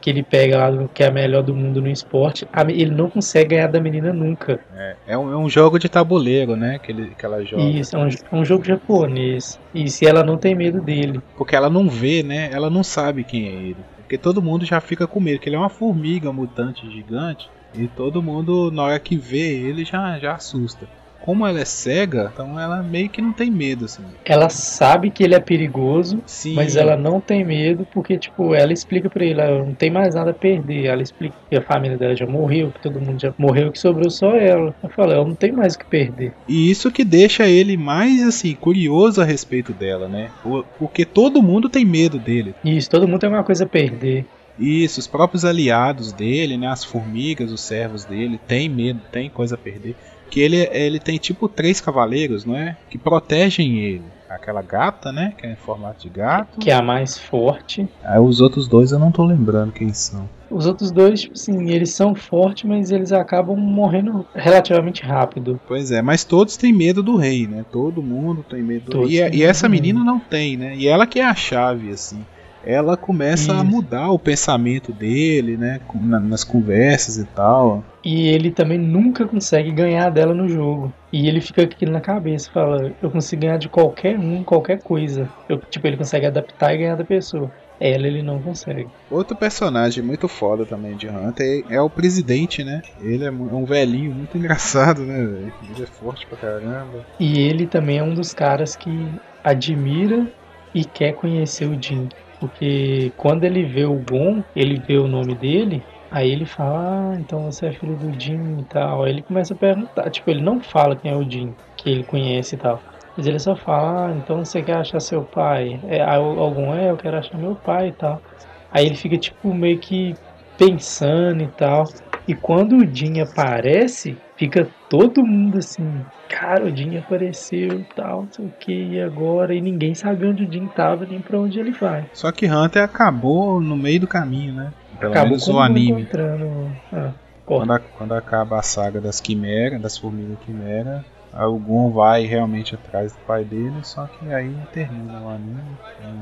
[0.00, 3.50] que ele pega lá, que é a melhor do mundo no esporte, ele não consegue
[3.50, 4.60] ganhar da menina nunca.
[4.74, 6.78] É, é, um, é um jogo de tabuleiro, né?
[6.78, 7.62] Que, ele, que ela joga.
[7.62, 9.58] Isso, é um, é um jogo japonês.
[9.74, 11.20] E se ela não tem medo dele.
[11.36, 12.48] Porque ela não vê, né?
[12.52, 13.76] Ela não sabe quem é ele.
[13.98, 17.50] Porque todo mundo já fica com medo, que ele é uma formiga mutante gigante.
[17.74, 20.86] E todo mundo, na hora que vê ele, já, já assusta
[21.20, 24.02] como ela é cega, então ela meio que não tem medo, assim.
[24.24, 26.54] Ela sabe que ele é perigoso, Sim.
[26.54, 30.14] mas ela não tem medo porque, tipo, ela explica pra ele, ela não tem mais
[30.14, 30.86] nada a perder.
[30.86, 34.10] Ela explica que a família dela já morreu, que todo mundo já morreu, que sobrou
[34.10, 34.74] só ela.
[34.82, 36.32] Eu falo, ela não tem mais o que perder.
[36.48, 40.30] E isso que deixa ele mais, assim, curioso a respeito dela, né?
[40.78, 42.54] Porque todo mundo tem medo dele.
[42.64, 44.24] Isso, todo mundo tem alguma coisa a perder.
[44.58, 49.54] Isso, os próprios aliados dele, né, as formigas, os servos dele, tem medo, tem coisa
[49.54, 49.94] a perder
[50.30, 52.76] que ele, ele tem tipo três cavaleiros, não é?
[52.88, 54.04] Que protegem ele.
[54.28, 55.32] Aquela gata, né?
[55.38, 56.58] Que é em formato de gato.
[56.60, 57.88] Que é a mais forte.
[58.04, 60.28] Aí os outros dois eu não tô lembrando quem são.
[60.50, 65.58] Os outros dois, tipo assim, eles são fortes, mas eles acabam morrendo relativamente rápido.
[65.66, 67.64] Pois é, mas todos têm medo do rei, né?
[67.70, 69.18] Todo mundo tem medo do rei.
[69.18, 70.74] E, e essa menina não tem, né?
[70.76, 72.24] E ela que é a chave, assim
[72.64, 73.60] ela começa Isso.
[73.60, 75.80] a mudar o pensamento dele, né?
[75.94, 77.84] nas conversas e tal.
[78.04, 80.92] E ele também nunca consegue ganhar dela no jogo.
[81.12, 85.28] E ele fica aqui na cabeça, fala, eu consigo ganhar de qualquer um, qualquer coisa.
[85.48, 87.50] Eu, tipo, ele consegue adaptar e ganhar da pessoa.
[87.80, 88.88] Ela ele não consegue.
[89.10, 92.82] Outro personagem muito foda também de Hunter é, é o presidente, né?
[93.00, 95.20] Ele é, é um velhinho muito engraçado, né?
[95.20, 97.06] Ele é forte pra caramba.
[97.20, 99.08] E ele também é um dos caras que
[99.44, 100.26] admira
[100.74, 102.08] e quer conhecer o Jin.
[102.40, 107.16] Porque quando ele vê o Gon, ele vê o nome dele, aí ele fala, ah,
[107.20, 109.04] então você é filho do Jin e tal.
[109.04, 112.04] Aí ele começa a perguntar, tipo, ele não fala quem é o Jin, que ele
[112.04, 112.82] conhece e tal.
[113.16, 115.80] Mas ele só fala, ah, então você quer achar seu pai?
[115.84, 118.22] É, algum é, eu quero achar meu pai e tal.
[118.70, 120.14] Aí ele fica, tipo, meio que
[120.56, 121.84] pensando e tal.
[122.28, 128.32] E quando o Jin aparece, fica todo mundo assim, cara, o Jin apareceu tal, não
[128.32, 129.54] sei o que, e agora?
[129.54, 132.04] E ninguém sabe onde o Jin tava nem pra onde ele vai.
[132.12, 134.72] Só que Hunter acabou no meio do caminho, né?
[135.00, 136.02] Pelo Acabou menos o anime.
[136.02, 136.76] encontrando.
[136.92, 137.14] Ah,
[137.46, 143.12] Quando, a- quando acaba a saga das quimeras, das formigas quimera, algum vai realmente atrás
[143.12, 145.78] do pai dele, só que aí termina o anime.
[145.98, 146.12] Não,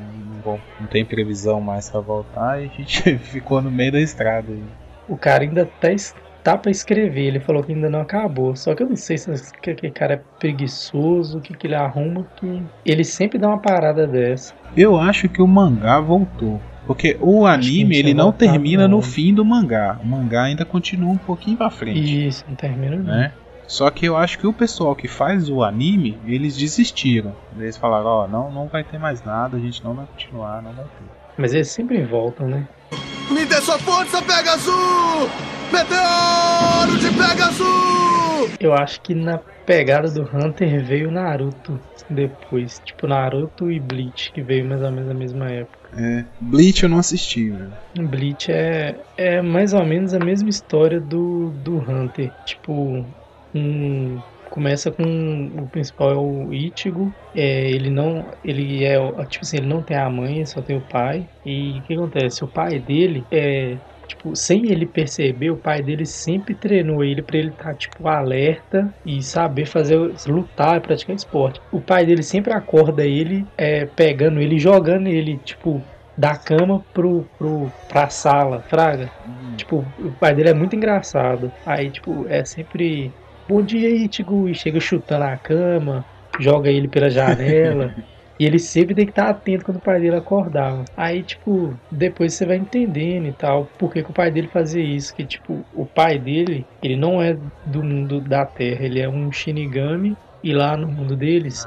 [0.46, 4.52] não não tem previsão mais pra voltar e a gente ficou no meio da estrada
[4.52, 4.62] aí.
[5.08, 5.88] O cara ainda tá,
[6.42, 8.54] tá pra escrever, ele falou que ainda não acabou.
[8.56, 9.30] Só que eu não sei se
[9.60, 13.58] que aquele cara é preguiçoso, o que, que ele arruma, que ele sempre dá uma
[13.58, 14.54] parada dessa.
[14.76, 16.60] Eu acho que o mangá voltou.
[16.86, 19.02] Porque o anime não ele não termina no não.
[19.02, 19.98] fim do mangá.
[20.00, 22.28] O mangá ainda continua um pouquinho pra frente.
[22.28, 23.04] Isso, não termina não.
[23.04, 23.32] né?
[23.66, 27.34] Só que eu acho que o pessoal que faz o anime, eles desistiram.
[27.58, 30.72] Eles falaram, ó, não, não vai ter mais nada, a gente não vai continuar, não
[30.72, 31.25] vai ter.
[31.38, 32.66] Mas eles sempre voltam, né?
[33.30, 35.30] Me dê sua força, Pegasus!
[35.72, 38.56] Meteoro de Pegasus!
[38.60, 41.78] Eu acho que na pegada do Hunter veio Naruto
[42.08, 42.80] depois.
[42.84, 45.76] Tipo, Naruto e Bleach, que veio mais ou menos na mesma época.
[45.96, 47.72] É, Bleach eu não assisti, velho.
[48.08, 52.30] Bleach é, é mais ou menos a mesma história do, do Hunter.
[52.44, 53.04] Tipo,
[53.54, 54.20] um,
[54.50, 57.12] começa com o principal é o Ichigo.
[57.34, 58.24] É, ele não.
[58.44, 58.96] Ele é.
[59.26, 61.28] Tipo assim, ele não tem a mãe, só tem o pai.
[61.44, 62.44] E o que acontece?
[62.44, 63.76] O pai dele é.
[64.06, 68.94] Tipo, sem ele perceber, o pai dele sempre treinou ele pra ele estar, tipo, alerta
[69.04, 71.60] e saber fazer, lutar e praticar esporte.
[71.72, 75.82] O pai dele sempre acorda ele, é, pegando ele e jogando ele, tipo,
[76.16, 79.10] da cama pro, pro, pra sala, fraga.
[79.56, 81.52] Tipo, o pai dele é muito engraçado.
[81.64, 83.12] Aí, tipo, é sempre.
[83.48, 86.04] Bom dia, Itigo, e chega chutando a cama,
[86.40, 87.94] joga ele pela janela.
[88.40, 90.84] e ele sempre tem que estar atento quando o pai dele acordava.
[90.96, 94.82] Aí, tipo, depois você vai entendendo e tal, por que, que o pai dele fazia
[94.82, 95.14] isso.
[95.14, 99.30] Que, tipo, o pai dele, ele não é do mundo da Terra, ele é um
[99.30, 100.16] Shinigami.
[100.42, 101.66] E lá no mundo deles,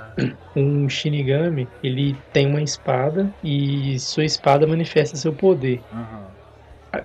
[0.56, 5.82] um Shinigami, ele tem uma espada e sua espada manifesta seu poder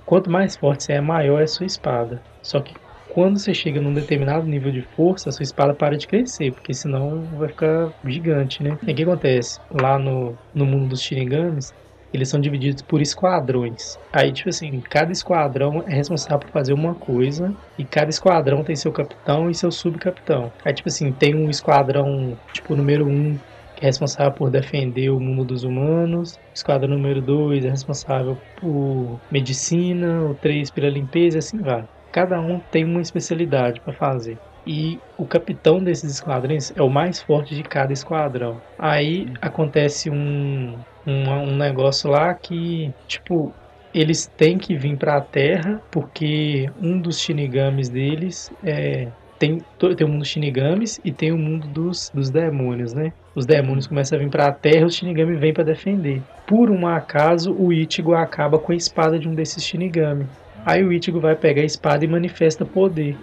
[0.04, 2.22] quanto mais forte você é, maior é a sua espada.
[2.42, 2.74] Só que
[3.08, 6.74] quando você chega num determinado nível de força, a sua espada para de crescer, porque
[6.74, 8.76] senão vai ficar gigante, né?
[8.86, 9.58] E o que acontece?
[9.70, 11.72] Lá no, no mundo dos Shinigamis,
[12.12, 13.98] eles são divididos por esquadrões.
[14.12, 18.76] Aí, tipo assim, cada esquadrão é responsável por fazer uma coisa, e cada esquadrão tem
[18.76, 20.52] seu capitão e seu subcapitão.
[20.64, 23.38] Aí, tipo assim, tem um esquadrão, tipo, número um,
[23.74, 26.34] que é responsável por defender o mundo dos humanos.
[26.34, 31.84] O esquadrão número 2 é responsável por medicina, o 3 pela limpeza e assim vai.
[32.14, 34.38] Cada um tem uma especialidade para fazer.
[34.64, 38.62] E o capitão desses esquadrões é o mais forte de cada esquadrão.
[38.78, 43.52] Aí acontece um, um, um negócio lá que, tipo,
[43.92, 49.60] eles têm que vir para a Terra porque um dos shinigamis deles é, tem,
[49.96, 53.12] tem o mundo dos shinigamis e tem o mundo dos, dos demônios, né?
[53.34, 56.22] Os demônios começam a vir para a Terra e os shinigami vêm para defender.
[56.46, 60.28] Por um acaso, o Ichigo acaba com a espada de um desses shinigami.
[60.64, 63.20] Aí o Ichigo vai pegar a espada e manifesta poder.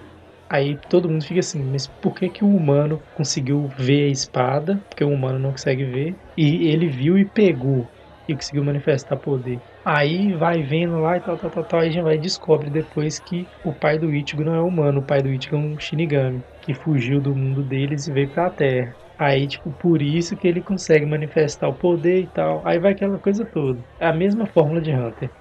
[0.49, 4.83] Aí todo mundo fica assim, mas por que, que o humano conseguiu ver a espada?
[4.89, 6.19] Porque o humano não consegue ver.
[6.37, 7.93] E ele viu e pegou.
[8.27, 9.63] E conseguiu manifestar poder.
[9.83, 11.79] Aí vai vendo lá e tal, tal, tal, tal.
[11.79, 14.99] Aí a gente vai e descobre depois que o pai do Ichigo não é humano.
[15.01, 16.45] O pai do Ichigo é um Shinigami.
[16.61, 19.00] Que fugiu do mundo deles e veio pra Terra.
[19.21, 22.65] Aí, tipo, por isso que ele consegue manifestar o poder e tal.
[22.65, 23.79] Aí vai aquela coisa toda.
[23.99, 25.31] É a mesma fórmula de Hunter.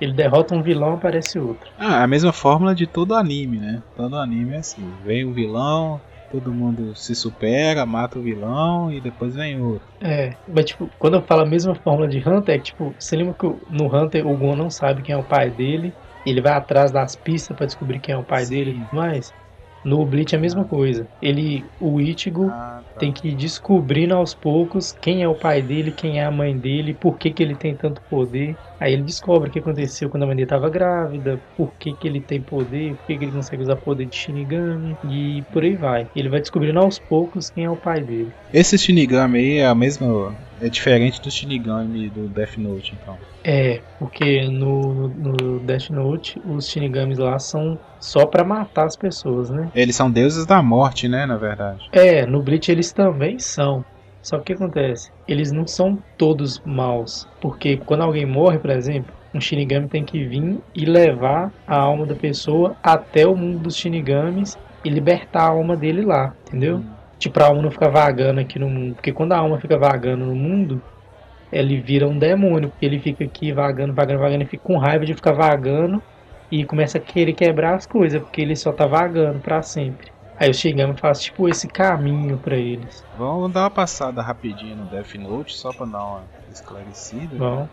[0.00, 1.70] Ele derrota um vilão, aparece outro.
[1.76, 3.82] Ah, a mesma fórmula de todo anime, né?
[3.94, 4.96] Todo anime é assim.
[5.02, 6.00] Vem o vilão,
[6.30, 9.86] todo mundo se supera, mata o vilão e depois vem outro.
[10.00, 13.14] É, mas tipo, quando eu falo a mesma fórmula de Hunter, é que tipo, você
[13.14, 15.92] lembra que no Hunter o Gon não sabe quem é o pai dele,
[16.24, 18.54] ele vai atrás das pistas pra descobrir quem é o pai Sim.
[18.54, 19.34] dele e tudo mais?
[19.84, 21.06] No Bleach é a mesma coisa.
[21.22, 23.00] Ele, o Ichigo Ah, tá.
[23.00, 26.56] tem que ir descobrindo aos poucos quem é o pai dele, quem é a mãe
[26.56, 28.56] dele, por que, que ele tem tanto poder.
[28.80, 32.06] Aí ele descobre o que aconteceu quando a mãe dele estava grávida, por que, que
[32.06, 35.74] ele tem poder, por que, que ele consegue usar poder de Shinigami, e por aí
[35.74, 36.06] vai.
[36.14, 38.30] Ele vai descobrindo aos poucos quem é o pai dele.
[38.52, 40.36] Esse Shinigami aí é a mesma.
[40.60, 43.16] É diferente do Shinigami do Death Note, então.
[43.44, 49.50] É, porque no, no Death Note os Shinigamis lá são só pra matar as pessoas,
[49.50, 49.70] né?
[49.74, 51.26] Eles são deuses da morte, né?
[51.26, 51.88] Na verdade.
[51.92, 53.84] É, no Bleach eles também são.
[54.20, 55.10] Só que o que acontece?
[55.26, 57.28] Eles não são todos maus.
[57.40, 62.04] Porque quando alguém morre, por exemplo, um Shinigami tem que vir e levar a alma
[62.04, 66.82] da pessoa até o mundo dos Shinigamis e libertar a alma dele lá, entendeu?
[67.18, 68.94] Tipo, a alma não ficar vagando aqui no mundo.
[68.94, 70.80] Porque quando a alma fica vagando no mundo,
[71.50, 72.70] ele vira um demônio.
[72.70, 76.02] Porque ele fica aqui vagando, vagando, vagando, e fica com raiva de ficar vagando
[76.50, 80.10] e começa a querer quebrar as coisas, porque ele só tá vagando para sempre.
[80.38, 83.04] Aí o Shinigami faz tipo esse caminho para eles.
[83.18, 87.36] Vamos dar uma passada rapidinho no Death Note, só pra dar uma esclarecida.
[87.36, 87.68] Bom.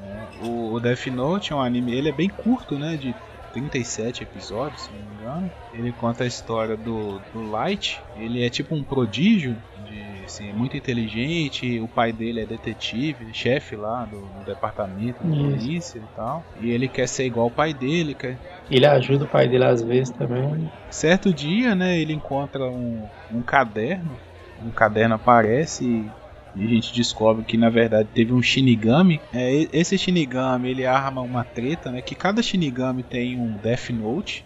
[0.00, 0.26] Né?
[0.42, 2.96] O, o Death Note é um anime, ele é bem curto, né?
[2.96, 3.14] De
[3.52, 5.50] 37 episódios, se não me engano.
[5.72, 8.00] Ele conta a história do, do Light.
[8.16, 11.80] Ele é tipo um prodígio, de, assim, muito inteligente.
[11.80, 16.44] O pai dele é detetive, chefe lá do, do departamento de polícia e tal.
[16.60, 18.14] E ele quer ser igual ao pai dele.
[18.14, 18.38] Quer...
[18.70, 20.70] Ele ajuda o pai dele às vezes também.
[20.90, 21.98] Certo dia, né?
[21.98, 24.16] Ele encontra um, um caderno.
[24.62, 26.19] Um caderno aparece e
[26.54, 29.20] a gente descobre que na verdade teve um Shinigami.
[29.32, 32.02] É, esse Shinigami ele arma uma treta, né?
[32.02, 34.44] Que cada Shinigami tem um Death Note,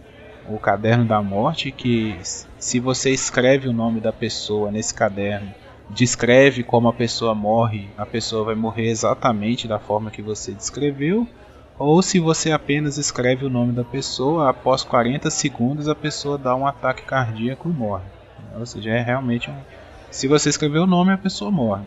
[0.48, 2.18] o caderno da morte, que
[2.58, 5.52] se você escreve o nome da pessoa nesse caderno,
[5.90, 11.26] descreve como a pessoa morre, a pessoa vai morrer exatamente da forma que você descreveu.
[11.78, 16.54] Ou se você apenas escreve o nome da pessoa, após 40 segundos a pessoa dá
[16.54, 18.04] um ataque cardíaco e morre.
[18.56, 19.56] Ou seja, é realmente um
[20.14, 21.82] se você escrever o nome, a pessoa morre.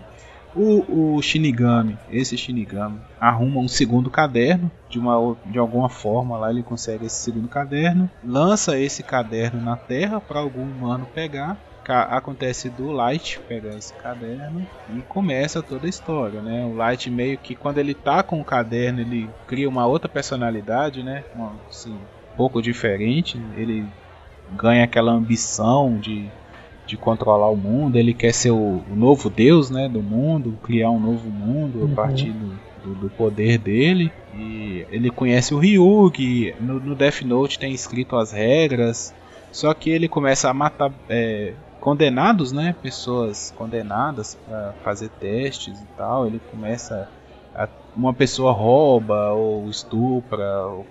[0.53, 6.49] O, o Shinigami, esse Shinigami, arruma um segundo caderno, de, uma, de alguma forma lá
[6.49, 11.57] ele consegue esse segundo caderno, lança esse caderno na Terra para algum humano pegar.
[11.87, 16.65] Acontece do Light pegar esse caderno e começa toda a história, né?
[16.65, 21.01] O Light meio que quando ele tá com o caderno ele cria uma outra personalidade,
[21.01, 21.23] né?
[21.69, 23.41] Assim, um pouco diferente.
[23.55, 23.85] Ele
[24.51, 26.29] ganha aquela ambição de
[26.87, 30.89] de controlar o mundo, ele quer ser o, o, novo deus né, do mundo, criar
[30.89, 31.91] um novo mundo uhum.
[31.91, 34.11] a partir do, do, do, poder dele.
[34.33, 39.13] E ele conhece o Ryugi, no, no, Death Note tem escrito as regras,
[39.51, 45.85] só que ele começa a matar é, condenados, né, pessoas condenadas para fazer testes e
[45.97, 46.25] tal.
[46.25, 47.09] Ele começa
[47.53, 50.85] a, uma pessoa rouba ou estupra ou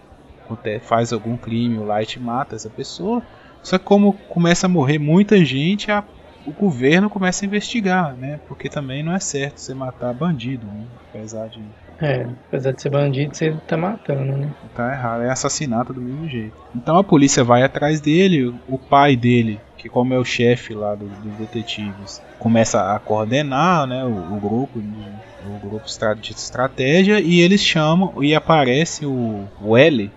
[0.82, 3.22] faz algum crime, o Light mata essa pessoa.
[3.66, 6.04] Só que como começa a morrer muita gente, a,
[6.46, 8.38] o governo começa a investigar, né?
[8.46, 10.84] Porque também não é certo você matar bandido, né?
[11.10, 11.60] Apesar de.
[12.00, 14.48] É, apesar de ser bandido, você tá matando, né?
[14.72, 16.54] Tá errado, é assassinato do mesmo jeito.
[16.76, 20.94] Então a polícia vai atrás dele, o pai dele, que como é o chefe lá
[20.94, 25.86] dos do detetives, começa a coordenar, né, o, o grupo, o grupo
[26.20, 30.08] de estratégia e eles chamam e aparece o, o L,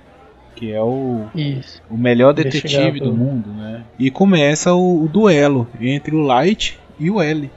[0.60, 1.82] que é o, Isso.
[1.90, 3.86] o melhor detetive do mundo, né?
[3.98, 7.50] E começa o, o, duelo entre o Light e o L.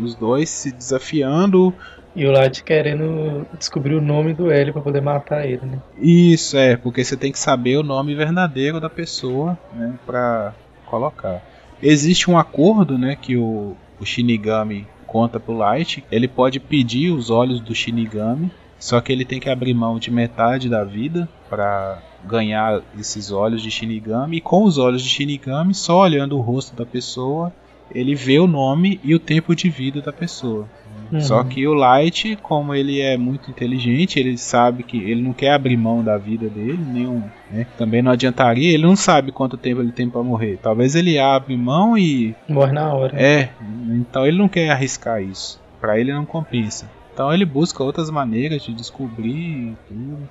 [0.00, 1.72] Os dois se desafiando.
[2.16, 5.78] E o Light querendo descobrir o nome do L para poder matar ele, né?
[5.96, 10.52] Isso, é, porque você tem que saber o nome verdadeiro da pessoa, né, pra
[10.84, 11.40] colocar.
[11.80, 16.04] Existe um acordo, né, que o, o Shinigami conta pro Light.
[16.10, 18.50] Ele pode pedir os olhos do Shinigami,
[18.80, 23.62] só que ele tem que abrir mão de metade da vida para ganhar esses olhos
[23.62, 24.38] de Shinigami.
[24.38, 27.52] E com os olhos de Shinigami, só olhando o rosto da pessoa,
[27.94, 30.68] ele vê o nome e o tempo de vida da pessoa.
[31.10, 31.20] Uhum.
[31.20, 35.52] Só que o Light, como ele é muito inteligente, ele sabe que ele não quer
[35.52, 37.66] abrir mão da vida dele, nenhum, né?
[37.78, 40.58] também não adiantaria, ele não sabe quanto tempo ele tem para morrer.
[40.62, 43.16] Talvez ele abra mão e morre na hora.
[43.18, 43.50] É,
[43.90, 45.58] então ele não quer arriscar isso.
[45.80, 46.90] Para ele não compensa.
[47.14, 50.28] Então ele busca outras maneiras de descobrir tudo.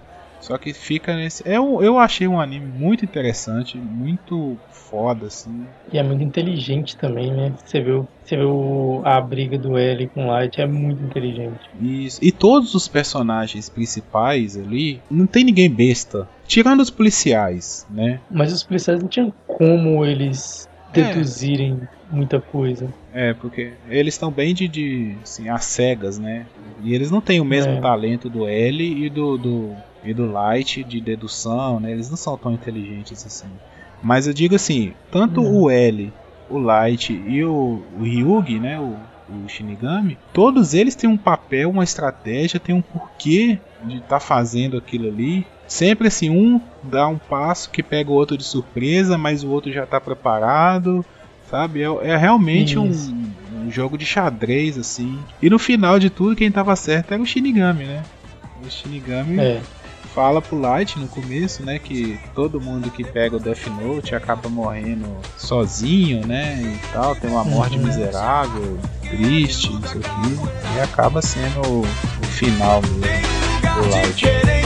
[0.48, 1.44] Só que fica nesse.
[1.46, 5.66] Eu, eu achei um anime muito interessante, muito foda, assim.
[5.92, 7.52] E é muito inteligente também, né?
[7.66, 11.70] Você viu, você viu a briga do L com o Light, é muito inteligente.
[11.82, 12.24] Isso.
[12.24, 16.30] E todos os personagens principais ali, não tem ninguém besta.
[16.48, 18.22] Tirando os policiais, né?
[18.32, 21.02] Mas os policiais não tinham como eles é.
[21.02, 22.16] deduzirem é.
[22.16, 22.88] muita coisa.
[23.14, 26.46] É, porque eles estão bem de, de assim, às cegas, né?
[26.82, 27.82] E eles não têm o mesmo é.
[27.82, 31.92] talento do L e do, do, e do Light de dedução, né?
[31.92, 33.48] Eles não são tão inteligentes assim.
[34.02, 35.64] Mas eu digo assim, tanto uhum.
[35.64, 36.14] o L,
[36.50, 38.80] o Light e o, o Ryugi, né?
[38.80, 38.96] O,
[39.30, 44.20] o Shinigami, todos eles têm um papel, uma estratégia, tem um porquê de estar tá
[44.20, 45.46] fazendo aquilo ali.
[45.68, 49.72] Sempre assim, um dá um passo que pega o outro de surpresa, mas o outro
[49.72, 51.06] já está preparado,
[51.50, 51.82] sabe?
[51.82, 55.20] É, é realmente um, um, jogo de xadrez assim.
[55.42, 58.04] E no final de tudo, quem estava certo era o Shinigami, né?
[58.66, 59.62] O Shinigami é
[60.18, 64.50] fala pro Light no começo, né, que todo mundo que pega o Death Note acaba
[64.50, 65.06] morrendo
[65.38, 67.86] sozinho, né, e tal, tem uma morte uhum.
[67.86, 74.08] miserável, triste, não sei o que, e acaba sendo o, o final mesmo do Light.
[74.08, 74.58] acho que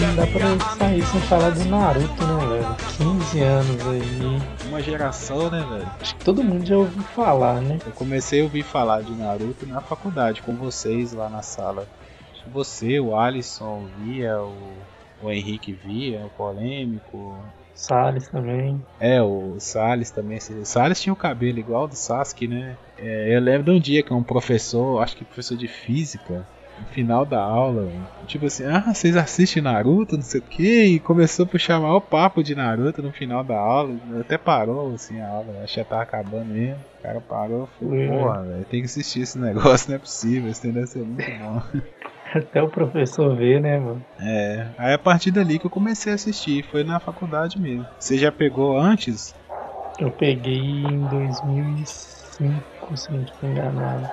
[0.00, 2.76] não dá pra sair sem falar do Naruto, né, velho?
[2.96, 4.68] 15 anos aí.
[4.68, 5.90] Uma geração, né, velho?
[6.00, 7.78] Acho que todo mundo já ouviu falar, né?
[7.86, 11.86] Eu comecei a ouvir falar de Naruto na faculdade, com vocês lá na sala.
[12.52, 14.72] Você, o Alisson via, o,
[15.22, 17.36] o Henrique via, o Polêmico,
[17.74, 18.80] Salles também.
[19.00, 20.38] É, o Salles também.
[20.38, 22.76] O Salles tinha o cabelo igual do Sasuke, né?
[22.96, 26.46] É, eu lembro de um dia que um professor, acho que professor de física,
[26.78, 27.90] no final da aula,
[28.26, 32.00] tipo assim, ah, vocês assistem Naruto, não sei o que, e começou a puxar o
[32.00, 35.84] papo de Naruto no final da aula, até parou assim a aula, acho que já
[35.84, 36.78] tava acabando mesmo.
[36.98, 40.50] O cara parou e falou, porra, velho, tem que assistir esse negócio, não é possível,
[40.50, 41.62] isso deve ser muito bom.
[42.34, 44.04] Até o professor ver, né, mano?
[44.18, 47.86] É, aí a partir dali que eu comecei a assistir, foi na faculdade mesmo.
[47.96, 49.32] Você já pegou antes?
[50.00, 54.10] Eu peguei em 2005, se não estiver enganado.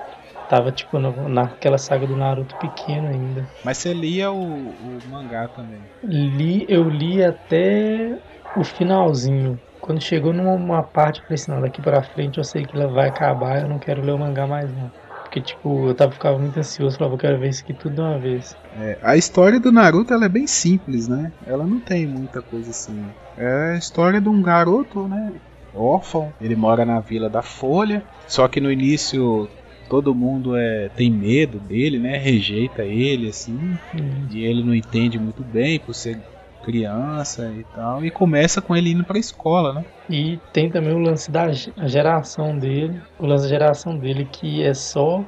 [0.52, 3.48] Tava tipo no, naquela saga do Naruto pequeno ainda.
[3.64, 5.80] Mas você lia o, o mangá também?
[6.04, 8.18] Li, eu li até
[8.58, 9.58] o finalzinho.
[9.80, 12.92] Quando chegou numa parte, eu falei assim, não, daqui pra frente eu sei que ela
[12.92, 14.92] vai acabar, eu não quero ler o mangá mais não.
[15.24, 18.02] Porque, tipo, eu tava, ficava muito ansioso, falava, eu quero ver isso aqui tudo de
[18.02, 18.54] uma vez.
[18.76, 21.32] É, a história do Naruto ela é bem simples, né?
[21.46, 23.10] Ela não tem muita coisa assim.
[23.38, 25.32] É a história de um garoto, né?
[25.74, 26.34] Órfão.
[26.42, 28.04] Ele mora na Vila da Folha.
[28.28, 29.48] Só que no início
[29.92, 32.18] todo mundo é, tem medo dele, né?
[32.18, 33.78] Rejeita ele, assim.
[33.94, 34.26] Hum.
[34.32, 36.18] E ele não entende muito bem por ser
[36.64, 39.86] criança e tal, e começa com ele indo para a escola, né?
[40.10, 44.74] E tem também o lance da geração dele, o lance da geração dele que é
[44.74, 45.26] só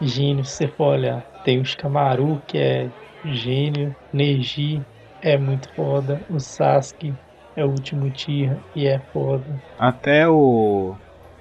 [0.00, 1.20] gênio, se você for olhar.
[1.44, 2.88] Tem o Shikamaru, que é
[3.24, 4.80] gênio, Neji
[5.20, 7.12] é muito foda, o Sasuke
[7.56, 9.44] é o último Tira e é foda.
[9.78, 10.94] Até o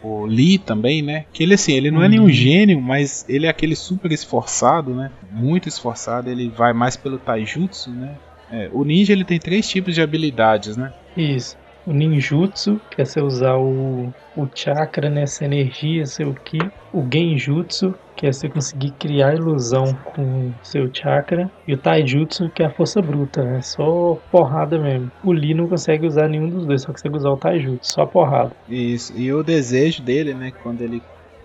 [0.06, 1.26] o Lee também, né?
[1.34, 2.30] Que ele assim, ele não é nenhum uhum.
[2.30, 5.12] gênio, mas ele é aquele super esforçado, né?
[5.32, 8.16] Muito esforçado, ele vai mais pelo taijutsu, né?
[8.52, 10.94] É, o ninja ele tem três tipos de habilidades, né?
[11.18, 11.58] Isso.
[11.86, 16.58] O ninjutsu, que é você usar o, o chakra, né, essa energia, seu ki.
[16.92, 21.52] O genjutsu, que é você conseguir criar ilusão com seu chakra.
[21.68, 23.62] E o taijutsu, que é a força bruta, né?
[23.62, 25.12] Só porrada mesmo.
[25.24, 28.52] O Lee não consegue usar nenhum dos dois, só consegue usar o taijutsu, só porrada.
[28.70, 29.14] Isso.
[29.18, 31.02] E o desejo dele, né, quando ele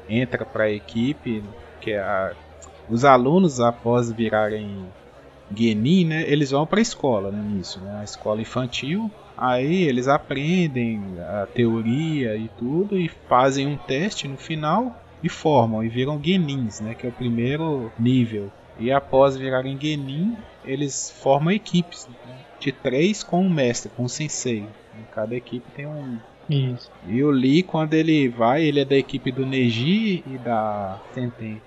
[0.09, 1.43] entra para a equipe,
[1.81, 2.33] que é a...
[2.89, 4.87] os alunos após virarem
[5.55, 9.11] Genin, né, eles vão para a escola, né, nisso, né, a escola infantil.
[9.37, 15.85] Aí eles aprendem a teoria e tudo e fazem um teste no final e formam
[15.85, 18.51] e viram Genins, né, que é o primeiro nível.
[18.79, 24.09] E após virarem Genin, eles formam equipes né, de três com um mestre, com um
[24.09, 24.66] sensei.
[25.14, 26.18] Cada equipe tem um,
[26.49, 26.91] isso.
[27.07, 31.61] E o Lee, quando ele vai, ele é da equipe do Neji e da Tenten.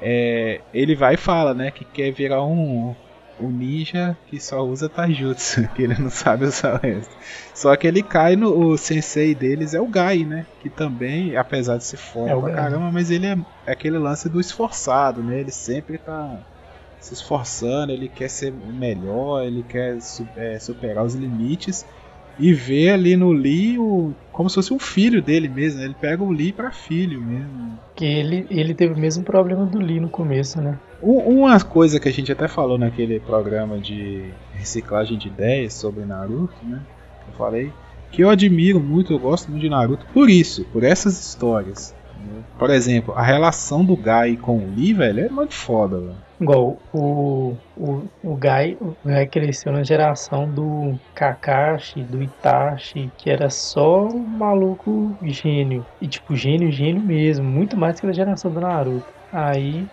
[0.00, 2.94] É, ele vai e fala, né, que quer virar um,
[3.40, 7.14] o ninja que só usa taijutsu, que ele não sabe usar o resto.
[7.54, 8.48] Só que ele cai no.
[8.48, 10.46] O sensei deles é o Gai, né?
[10.60, 14.28] Que também, apesar de ser foda é pra caramba, mas ele é, é, aquele lance
[14.28, 15.40] do esforçado, né?
[15.40, 16.38] Ele sempre tá
[17.00, 19.98] se esforçando, ele quer ser melhor, ele quer
[20.36, 21.86] é, superar os limites
[22.38, 25.80] e vê ali no Lee o, como se fosse um filho dele mesmo.
[25.80, 25.86] Né?
[25.86, 27.78] Ele pega o Lee para filho mesmo.
[27.96, 30.78] Que ele, ele teve o mesmo problema do Lee no começo, né?
[31.00, 36.56] Uma coisa que a gente até falou naquele programa de reciclagem de ideias sobre Naruto,
[36.62, 36.80] né?
[37.26, 37.72] Eu falei
[38.10, 41.94] que eu admiro muito, eu gosto muito de Naruto por isso, por essas histórias.
[42.58, 46.16] Por exemplo, a relação do Gai com o Lee, velho, é muito foda, velho.
[46.40, 48.76] Igual o, o, o Gai,
[49.30, 55.86] cresceu na geração do Kakashi, do Itachi, que era só um maluco gênio.
[56.00, 57.44] E tipo, gênio, gênio mesmo.
[57.44, 59.06] Muito mais que a geração do Naruto.
[59.32, 59.86] Aí,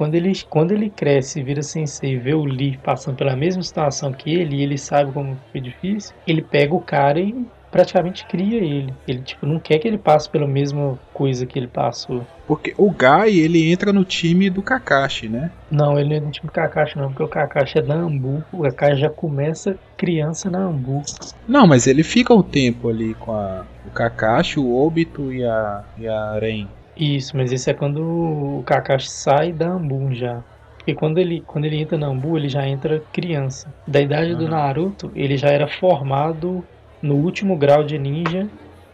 [0.00, 4.10] quando ele, quando ele cresce, vira sensei e vê o Lee passando pela mesma situação
[4.14, 8.56] que ele, e ele sabe como foi difícil, ele pega o cara e praticamente cria
[8.64, 8.94] ele.
[9.06, 12.26] Ele tipo não quer que ele passe pela mesma coisa que ele passou.
[12.46, 15.50] Porque o Gai, ele entra no time do Kakashi, né?
[15.70, 18.42] Não, ele não é no time do Kakashi não, porque o Kakashi é da Ambu.
[18.50, 21.02] O Kakashi já começa criança na Ambu.
[21.46, 25.84] Não, mas ele fica o tempo ali com a, o Kakashi, o Obito e a,
[25.98, 26.66] e a Ren.
[26.96, 30.42] Isso, mas esse é quando o Kakashi sai da Ambu já.
[30.76, 33.72] Porque quando ele, quando ele entra na Ambu, ele já entra criança.
[33.86, 34.38] Da idade uhum.
[34.38, 36.64] do Naruto, ele já era formado
[37.02, 38.48] no último grau de ninja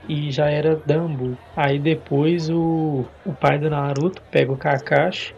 [0.09, 1.37] e já era Dambu.
[1.57, 5.35] Aí depois o, o pai do Naruto pega o Kakashi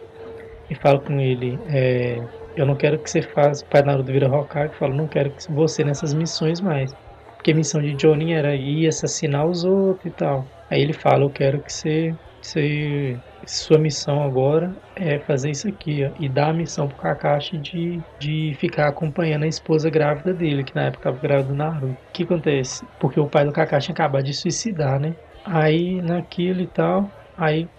[0.71, 2.23] e fala com ele, é,
[2.57, 5.07] eu não quero que você faça, o pai do Naruto vira Hokage e fala, não
[5.07, 6.95] quero que você nessas missões mais.
[7.37, 10.45] Porque a missão de Jonin era ir assassinar os outros e tal.
[10.69, 12.15] Aí ele fala, eu quero que você
[12.47, 17.59] você, sua missão agora é fazer isso aqui, ó, e dar a missão pro Kakashi
[17.59, 21.95] de, de ficar acompanhando a esposa grávida dele, que na época estava grávida do Naruto.
[21.95, 22.89] O que acontece?
[22.99, 25.17] Porque o pai do Kakashi acabou de suicidar, né?
[25.45, 27.71] Aí naquilo e tal, aí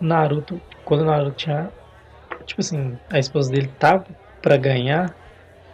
[0.00, 1.72] Naruto, quando o Naruto tinha,
[2.46, 4.04] tipo assim, a esposa dele tava
[4.40, 5.16] para ganhar,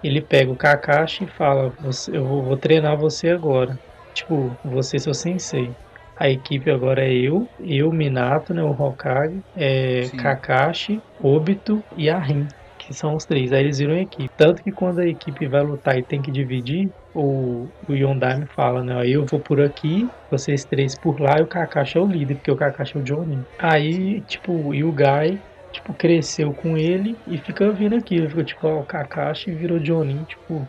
[0.03, 1.75] ele pega o Kakashi e fala,
[2.13, 3.81] eu vou, vou treinar você agora.
[4.15, 5.77] Tipo, você seu sensei.
[6.19, 12.19] A equipe agora é eu, eu, Minato, né, o Hokage, é, Kakashi, Obito e a
[12.19, 12.47] Rin,
[12.79, 13.53] que são os três.
[13.53, 14.31] Aí eles viram a equipe.
[14.37, 18.83] Tanto que quando a equipe vai lutar e tem que dividir, o, o Yondai fala,
[18.83, 22.35] né, eu vou por aqui, vocês três por lá e o Kakashi é o líder,
[22.35, 23.39] porque o Kakashi é o Johnny.
[23.59, 25.39] Aí, tipo, e o Gai
[25.73, 28.27] tipo, cresceu com ele e fica vindo aqui.
[28.29, 30.67] Ficou tipo, ó, o Kakashi virou Johnny, tipo,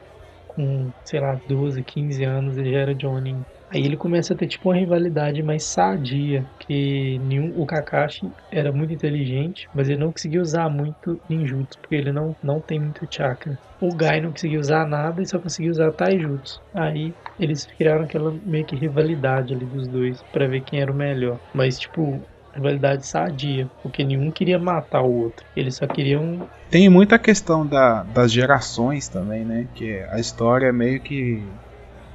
[0.60, 3.44] com, sei lá, 12, 15 anos ele já era Johnny.
[3.70, 8.72] Aí ele começa a ter tipo uma rivalidade mais sadia, que nenhum, o Kakashi era
[8.74, 13.06] muito inteligente, mas ele não conseguia usar muito ninjutsu, porque ele não, não tem muito
[13.10, 13.60] chakra.
[13.80, 16.60] O Gai não conseguia usar nada e só conseguia usar taijutsu.
[16.74, 20.96] Aí eles criaram aquela meio que rivalidade ali dos dois, para ver quem era o
[20.96, 21.40] melhor.
[21.54, 22.28] Mas tipo,
[22.60, 26.48] rivalidade sadia, porque nenhum queria matar o outro, eles só queriam.
[26.70, 29.68] Tem muita questão da, das gerações também, né?
[29.74, 31.44] Que a história é meio que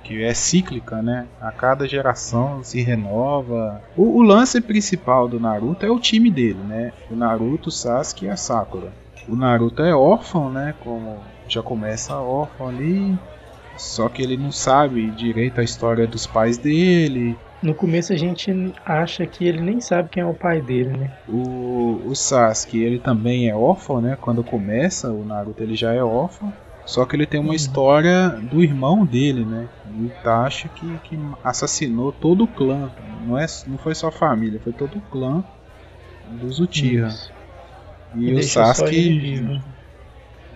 [0.04, 1.26] que é cíclica, né?
[1.40, 3.82] A cada geração se renova.
[3.96, 6.92] O, o, lance principal do Naruto é o time dele, né?
[7.10, 8.92] O Naruto, o Sasuke e a Sakura.
[9.26, 10.74] O Naruto é órfão, né?
[10.84, 11.18] Como
[11.48, 13.18] já começa órfão ali.
[13.76, 17.36] Só que ele não sabe direito a história dos pais dele.
[17.64, 18.52] No começo a gente
[18.84, 21.10] acha que ele nem sabe quem é o pai dele, né?
[21.26, 24.18] O, o Sasuke, ele também é órfão, né?
[24.20, 26.52] Quando começa, o Naruto ele já é órfão.
[26.84, 27.54] Só que ele tem uma uhum.
[27.54, 29.66] história do irmão dele, né?
[29.98, 32.92] O Itachi que, que assassinou todo o clã.
[33.26, 35.42] Não, é, não foi só a família, foi todo o clã
[36.32, 37.08] dos Uchiha.
[38.14, 39.62] E, e o Sasuke.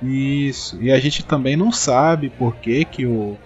[0.03, 0.79] Isso.
[0.83, 3.39] E a gente também não sabe por que, que o,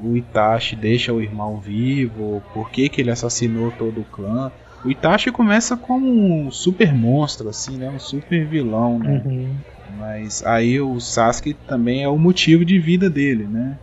[0.00, 4.50] o Itachi deixa o irmão vivo, por que, que ele assassinou todo o clã.
[4.84, 7.88] O Itachi começa como um super monstro, assim, né?
[7.88, 9.22] Um super vilão, né?
[9.24, 9.54] Uhum.
[9.98, 13.78] Mas aí o Sasuke também é o motivo de vida dele, né?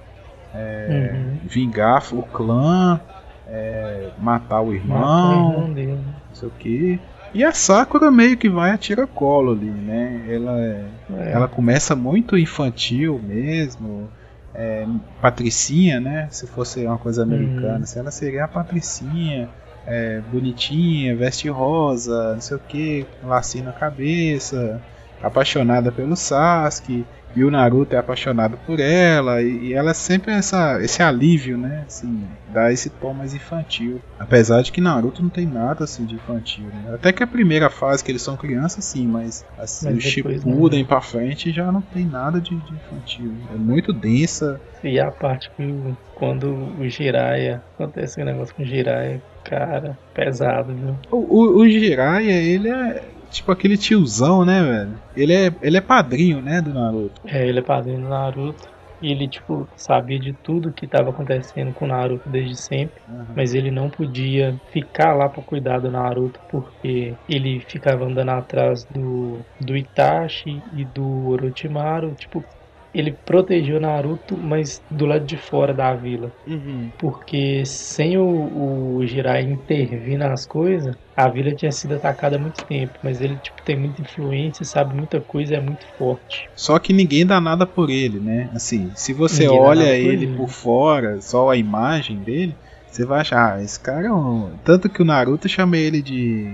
[0.54, 1.38] É, uhum.
[1.48, 3.00] Vingar o clã,
[3.48, 7.00] é, matar o irmão, o irmão não sei o que.
[7.34, 10.26] E a Sakura meio que vai a tira-colo ali, né?
[10.28, 10.86] Ela, é,
[11.18, 11.32] é.
[11.32, 14.10] ela começa muito infantil mesmo.
[14.54, 14.86] É,
[15.22, 16.28] patricinha, né?
[16.30, 17.86] Se fosse uma coisa americana, uhum.
[17.86, 19.50] se ela seria a patricinha,
[19.86, 24.82] é, bonitinha, veste rosa, não sei o que, lacinho na cabeça,
[25.22, 27.06] apaixonada pelo Sasuke
[27.36, 31.58] e o Naruto é apaixonado por ela e, e ela é sempre essa esse alívio,
[31.58, 31.84] né?
[31.88, 34.02] Assim, dá esse tom mais infantil.
[34.20, 36.94] Apesar de que Naruto não tem nada assim de infantil, né?
[36.94, 40.86] Até que a primeira fase que eles são crianças sim, mas assim, mas o Shippuden
[40.86, 43.34] para frente já não tem nada de, de, infantil.
[43.54, 44.60] É muito densa.
[44.84, 50.74] E a parte que quando o Jiraiya acontece um negócio com o Jiraiya, cara, pesado,
[50.74, 50.96] viu?
[51.12, 55.00] O, o, o Jiraiya, ele é tipo aquele tiozão, né, velho?
[55.16, 57.22] Ele é, ele é padrinho, né, do Naruto.
[57.26, 58.70] É, ele é padrinho do Naruto.
[59.02, 63.02] E ele, tipo, sabia de tudo que estava acontecendo com o Naruto desde sempre.
[63.10, 63.26] Uhum.
[63.36, 68.84] Mas ele não podia ficar lá para cuidar do Naruto porque ele ficava andando atrás
[68.84, 72.14] do, do Itachi e do Orochimaru.
[72.14, 72.46] Tipo,
[72.94, 76.32] ele protegeu Naruto, mas do lado de fora da vila.
[76.46, 76.90] Uhum.
[76.98, 82.64] Porque sem o, o Jirai intervir nas coisas, a vila tinha sido atacada há muito
[82.66, 82.94] tempo.
[83.02, 86.50] Mas ele tipo, tem muita influência, sabe muita coisa, é muito forte.
[86.56, 88.50] Só que ninguém dá nada por ele, né?
[88.54, 92.56] Assim, se você ninguém olha por ele, ele por fora, só a imagem dele,
[92.88, 94.52] você vai achar, ah, esse cara é um...
[94.66, 96.54] Tanto que o Naruto chama ele de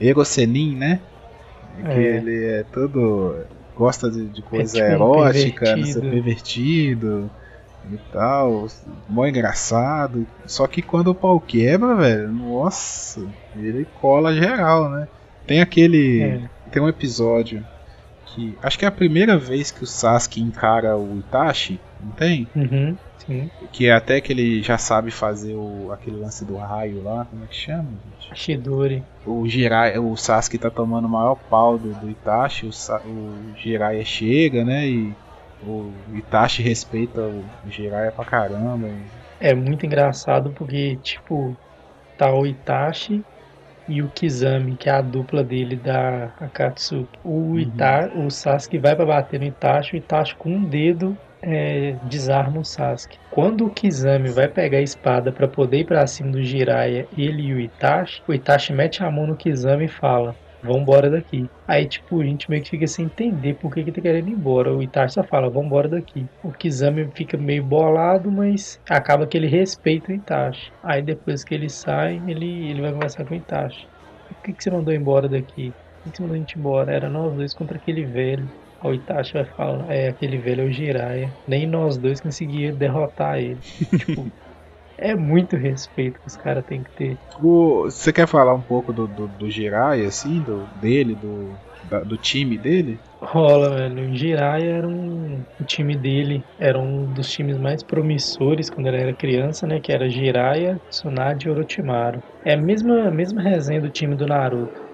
[0.00, 1.00] Erosenin, né?
[1.84, 2.16] Que é.
[2.16, 3.36] ele é todo
[3.80, 7.30] gosta de, de coisa é tipo erótica, um ser pervertido
[7.90, 8.68] e tal,
[9.08, 10.26] mó engraçado.
[10.44, 13.26] Só que quando o pau quebra, velho, nossa,
[13.56, 15.08] ele cola geral, né?
[15.46, 16.22] Tem aquele.
[16.22, 16.40] É.
[16.70, 17.66] Tem um episódio
[18.34, 18.56] que.
[18.62, 22.46] Acho que é a primeira vez que o Sasuke encara o Itachi, não tem?
[22.54, 22.96] Uhum.
[23.18, 23.50] Sim.
[23.72, 27.44] Que é até que ele já sabe fazer o, aquele lance do raio lá, como
[27.44, 27.88] é que chama?
[28.20, 28.40] Gente?
[28.40, 29.02] Shidori.
[29.26, 32.70] O Jiraiya, o Sasuke tá tomando o maior pau do, do Itachi, o,
[33.08, 35.12] o Jiraiya chega, né, e
[35.66, 38.88] o Itachi respeita o, o Jiraiya pra caramba.
[39.38, 41.54] É muito engraçado porque, tipo,
[42.16, 43.22] tá o Itachi
[43.90, 47.18] e o Kizami, que é a dupla dele da Akatsuki.
[47.24, 47.58] O, uhum.
[47.58, 52.60] Ita, o Sasuke vai para bater no Itachi, o Itachi com um dedo é, desarma
[52.60, 53.18] o Sasuke.
[53.30, 57.42] Quando o Kizami vai pegar a espada para poder ir pra cima do Jiraiya, ele
[57.42, 61.50] e o Itachi, o Itachi mete a mão no Kizami e fala: Vambora daqui.
[61.66, 64.32] Aí, tipo, a gente meio que fica sem entender por que, que tá querendo ir
[64.32, 64.74] embora.
[64.76, 66.28] O Itachi só fala, vambora daqui.
[66.42, 70.70] O Kizami fica meio bolado, mas acaba que ele respeita o Itachi.
[70.82, 73.88] Aí depois que ele sai, ele, ele vai conversar com o Itachi.
[74.28, 75.74] Por que, que você mandou embora daqui?
[76.02, 76.92] Por que você mandou a gente embora?
[76.92, 78.52] Era nós dois contra aquele velho.
[78.82, 81.34] O Itachi vai falar, é, aquele velho é o Jiraiya.
[81.46, 83.60] Nem nós dois conseguíamos derrotar ele.
[83.96, 84.30] tipo,
[85.00, 87.16] é muito respeito que os caras têm que ter.
[87.42, 91.50] O, você quer falar um pouco do, do, do Jiraiya, assim, do, dele, do,
[91.84, 92.98] da, do time dele?
[93.20, 94.10] Rola, velho.
[94.10, 95.40] O Jiraiya era um.
[95.58, 99.80] O time dele era um dos times mais promissores quando ele era criança, né?
[99.80, 102.22] Que era Jiraiya, Tsunade e Orochimaru.
[102.44, 104.90] É a mesma, a mesma resenha do time do Naruto.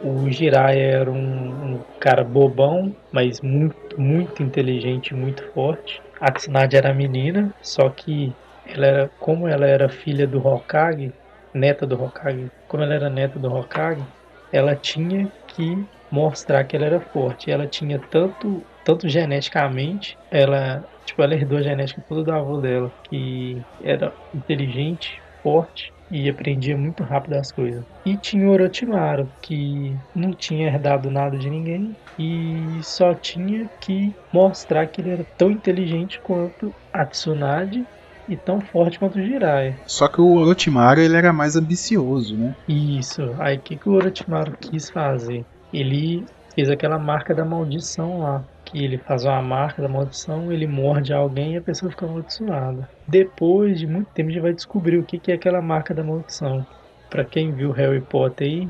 [0.00, 6.00] O Jiraiya era um, um cara bobão, mas muito, muito inteligente, muito forte.
[6.20, 8.32] A Tsunade era menina, só que
[8.68, 11.14] ela era, como ela era filha do Hokage,
[11.54, 14.06] neta do Hokage, como ela era neta do Hokage,
[14.50, 17.50] ela tinha que mostrar que ela era forte.
[17.50, 22.92] Ela tinha tanto, tanto geneticamente, ela, tipo, ela herdou a genética toda do avô dela,
[23.04, 27.84] que era inteligente, forte e aprendia muito rápido as coisas.
[28.04, 34.16] E tinha o Orochimaru, que não tinha herdado nada de ninguém e só tinha que
[34.32, 37.86] mostrar que ele era tão inteligente quanto a Tsunade
[38.28, 39.76] e tão forte quanto o Jiraiya.
[39.86, 42.54] Só que o Orochimaru ele era mais ambicioso, né?
[42.68, 43.34] Isso.
[43.38, 45.44] Aí o que, que o Orochimaru quis fazer?
[45.72, 46.24] Ele
[46.54, 48.44] fez aquela marca da maldição lá.
[48.64, 52.88] Que ele faz uma marca da maldição, ele morde alguém e a pessoa fica amaldiçoada.
[53.06, 56.04] Depois de muito tempo a gente vai descobrir o que, que é aquela marca da
[56.04, 56.66] maldição.
[57.08, 58.68] Pra quem viu Harry Potter aí,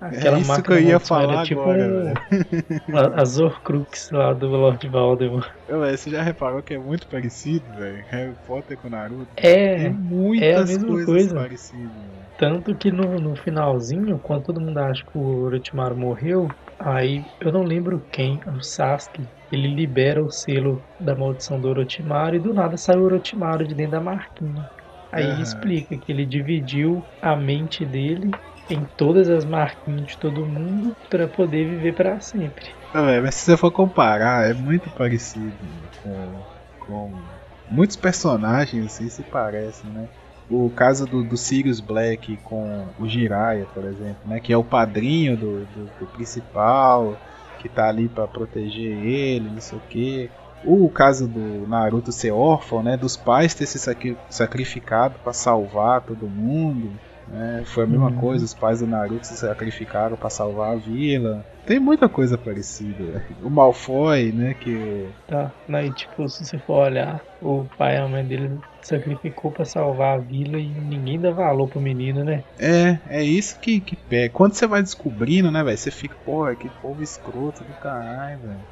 [0.00, 2.12] Aquela é isso que eu ia falar era tipo agora, um,
[3.14, 5.50] a Zorcrux lá do Lord Voldemort.
[5.66, 8.04] Você já reparou que é muito parecido, velho?
[8.08, 9.32] Harry Potter com Naruto.
[9.36, 11.34] É, Tem muitas é a mesma coisas coisa.
[11.34, 12.02] parecidas.
[12.36, 17.52] Tanto que no, no finalzinho, quando todo mundo acha que o Orochimaru morreu, aí eu
[17.52, 22.52] não lembro quem, o Sasuke, ele libera o selo da maldição do Orochimaru e do
[22.54, 24.64] nada sai o Orochimaru de dentro da marquinha.
[25.12, 25.40] Aí Aham.
[25.40, 28.30] explica que ele dividiu a mente dele
[28.68, 32.70] em todas as marquinhas de todo mundo para poder viver para sempre.
[32.92, 35.58] Velho, mas se você for comparar, é muito parecido
[35.96, 36.44] com,
[36.78, 37.26] com
[37.66, 40.08] muitos personagens assim se parecem, né?
[40.48, 44.38] O caso do, do Sirius Black com o Jiraiya, por exemplo, né?
[44.40, 47.20] Que é o padrinho do, do, do principal,
[47.58, 50.30] que tá ali pra proteger ele, não sei o que.
[50.62, 52.96] O caso do Naruto ser órfão, né?
[52.96, 57.00] Dos pais ter se sacri- sacrificado pra salvar todo mundo.
[57.26, 57.62] Né?
[57.66, 58.20] Foi a mesma Uhum.
[58.20, 61.44] coisa, os pais do Naruto se sacrificaram pra salvar a vila.
[61.66, 63.24] Tem muita coisa parecida.
[63.42, 64.54] O Malfoy, né?
[64.54, 65.54] Que Tá?
[65.68, 70.18] Aí, tipo, se você for olhar, o pai e a mãe dele sacrificou pra salvar
[70.18, 72.42] a vila e ninguém dá valor pro menino, né?
[72.58, 74.32] é, é isso que, que pega.
[74.32, 75.76] Quando você vai descobrindo, né, velho?
[75.76, 78.64] Você fica, porra, que povo escroto do caralho, velho.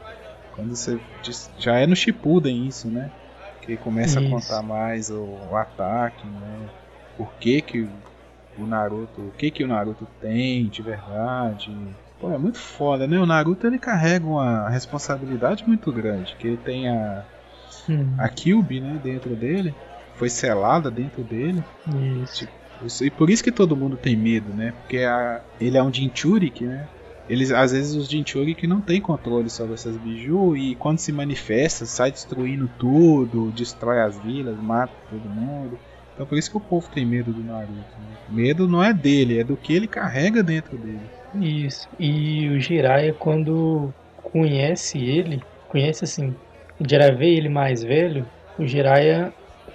[0.52, 1.00] Quando você
[1.58, 3.10] já é no Shippuden isso, né?
[3.62, 4.30] Que começa a Isso.
[4.30, 6.68] contar mais o, o ataque, né?
[7.16, 7.88] Por que que
[8.56, 11.96] o Naruto, o que que o Naruto tem de verdade?
[12.18, 13.18] Pô, é muito foda, né?
[13.18, 17.26] O Naruto ele carrega uma responsabilidade muito grande, que ele tem a
[17.88, 19.74] Hum, a Kyuubi, né, dentro dele,
[20.14, 21.64] foi selada dentro dele.
[22.22, 22.48] isso.
[22.80, 24.72] Isso- E por isso que todo mundo tem medo, né?
[24.72, 26.88] Porque a- ele é um Jinchurik, né?
[27.28, 31.86] Eles, às vezes os Jinchurik não tem controle sobre essas biju e quando se manifesta,
[31.86, 35.78] sai destruindo tudo, destrói as vilas, mata todo mundo.
[36.12, 38.00] Então por isso que o povo tem medo do Naruto.
[38.00, 38.16] né?
[38.28, 41.10] Medo não é dele, é do que ele carrega dentro dele.
[41.34, 41.88] Isso.
[41.98, 46.36] E o Jiraiya, quando conhece ele, conhece assim,
[46.78, 49.32] o Jiraiya vê ele mais velho, o Jiraiya,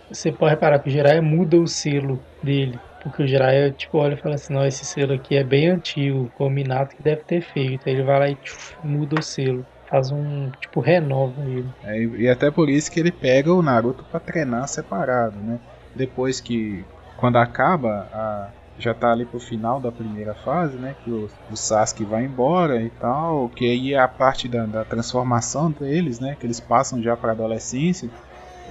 [0.10, 2.80] você pode reparar que o Jiraiya muda o selo dele.
[3.00, 6.32] Porque o Jiraiya, tipo, olha e fala assim, não, esse selo aqui é bem antigo,
[6.38, 7.88] foi o Minato que deve ter feito.
[7.88, 9.68] Aí ele vai lá e tchuf, muda o selo.
[9.90, 11.70] Faz um, tipo, renova ele.
[11.84, 15.60] É, e e até por isso que ele pega o Naruto pra treinar separado, né?
[15.98, 16.86] Depois que,
[17.18, 20.96] quando acaba, a- já tá ali pro final da primeira fase, né?
[21.04, 24.86] Que o, o Sasuke vai embora e tal, que aí é a parte da, da
[24.86, 26.36] transformação deles, né?
[26.40, 28.08] Que eles passam já pra adolescência.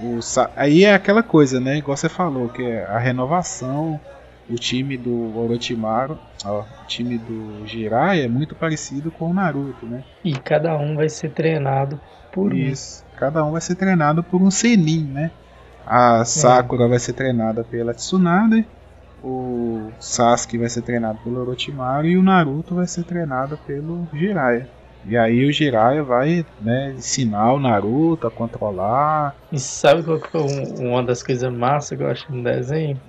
[0.01, 0.19] O,
[0.55, 1.77] aí é aquela coisa, né?
[1.77, 3.99] Igual você falou, que é a renovação.
[4.49, 9.85] O time do Orochimaru, ó, o time do Jiraiya é muito parecido com o Naruto,
[9.85, 10.01] né?
[10.23, 11.99] E cada um vai ser treinado
[12.31, 12.57] por um.
[12.57, 13.03] Isso.
[13.17, 15.31] Cada um vai ser treinado por um Senin, né?
[15.89, 18.65] A Sakura vai ser treinada pela Tsunade,
[19.23, 24.67] o Sasuke vai ser treinado pelo Orochimaru e o Naruto vai ser treinado pelo Jiraiya.
[25.05, 29.35] E aí o Jiraiya vai né, ensinar o Naruto a controlar.
[29.51, 32.99] E sabe qual que foi um- uma das coisas massas que eu acho no desenho?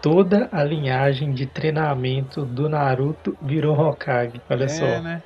[0.00, 4.40] Toda a linhagem de treinamento do Naruto virou Hokage.
[4.48, 4.84] Olha é, só.
[5.00, 5.22] né?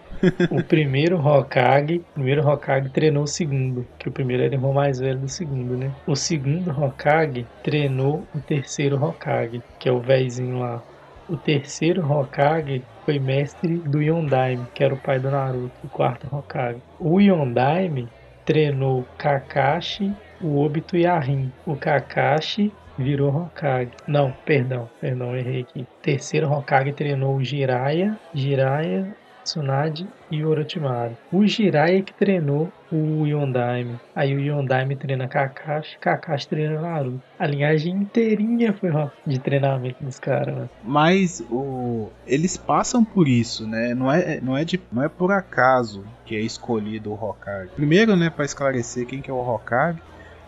[0.51, 4.73] O primeiro Hokage, o primeiro Hokage treinou o segundo, que o primeiro era o irmão
[4.73, 5.91] mais velho do segundo, né?
[6.07, 10.83] O segundo Hokage treinou o terceiro Hokage, que é o véizinho lá.
[11.29, 16.27] O terceiro Hokage foi mestre do Yondaime, que era o pai do Naruto, o quarto
[16.33, 16.81] Hokage.
[17.01, 18.09] O Yondaime
[18.45, 21.51] treinou Kakashi, o Obito e a Rin.
[21.67, 23.91] O Kakashi virou Hokage.
[24.07, 25.87] Não, perdão, perdão, errei aqui.
[26.01, 29.15] Terceiro Hokage treinou Jiraiya, Jiraiya,
[29.47, 31.17] Tsunade e Orochimaru.
[31.33, 33.99] O Jiraiya que treinou o Yondaime.
[34.15, 37.23] Aí o Yondaime treina Kakashi, Kakashi treina Naruto.
[37.39, 40.71] A linhagem inteirinha foi ó, de treinamento dos caras, mano.
[40.83, 43.95] Mas o, eles passam por isso, né?
[43.95, 47.71] Não é, não, é de, não é por acaso que é escolhido o Hokage.
[47.77, 50.01] Primeiro, né, para esclarecer quem que é o Hokage,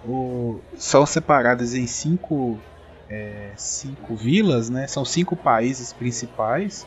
[0.05, 2.59] o, são separadas em cinco,
[3.09, 4.87] é, cinco vilas, né?
[4.87, 6.87] São cinco países principais.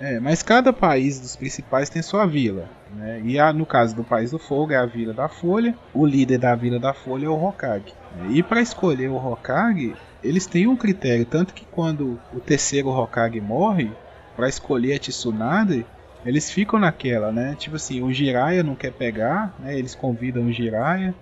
[0.00, 2.66] É, mas cada país dos principais tem sua vila.
[2.94, 3.20] Né?
[3.22, 5.76] E a, no caso do País do Fogo é a Vila da Folha.
[5.92, 7.92] O líder da Vila da Folha é o Hokage.
[8.30, 9.94] E para escolher o Hokage,
[10.24, 11.26] eles têm um critério.
[11.26, 13.92] Tanto que quando o terceiro Hokage morre,
[14.34, 15.84] para escolher a Tsunade,
[16.24, 17.54] eles ficam naquela, né?
[17.58, 19.78] Tipo assim, o Jiraiya não quer pegar, né?
[19.78, 21.14] Eles convidam o Jiraiya.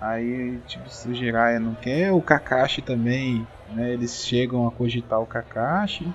[0.00, 3.44] Aí, tipo, o Jiraiya não quer, o Kakashi também,
[3.74, 3.92] né?
[3.92, 6.12] Eles chegam a cogitar o Kakashi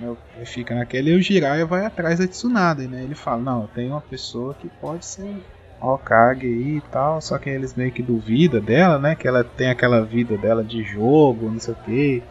[0.00, 3.02] né, fica naquele e o Jiraiya vai atrás da Tsunade, né?
[3.02, 5.34] Ele fala, não, tem uma pessoa que pode ser
[5.80, 9.14] Hokage aí e tal, só que eles meio que duvidam dela, né?
[9.14, 12.22] Que ela tem aquela vida dela de jogo, não sei o que.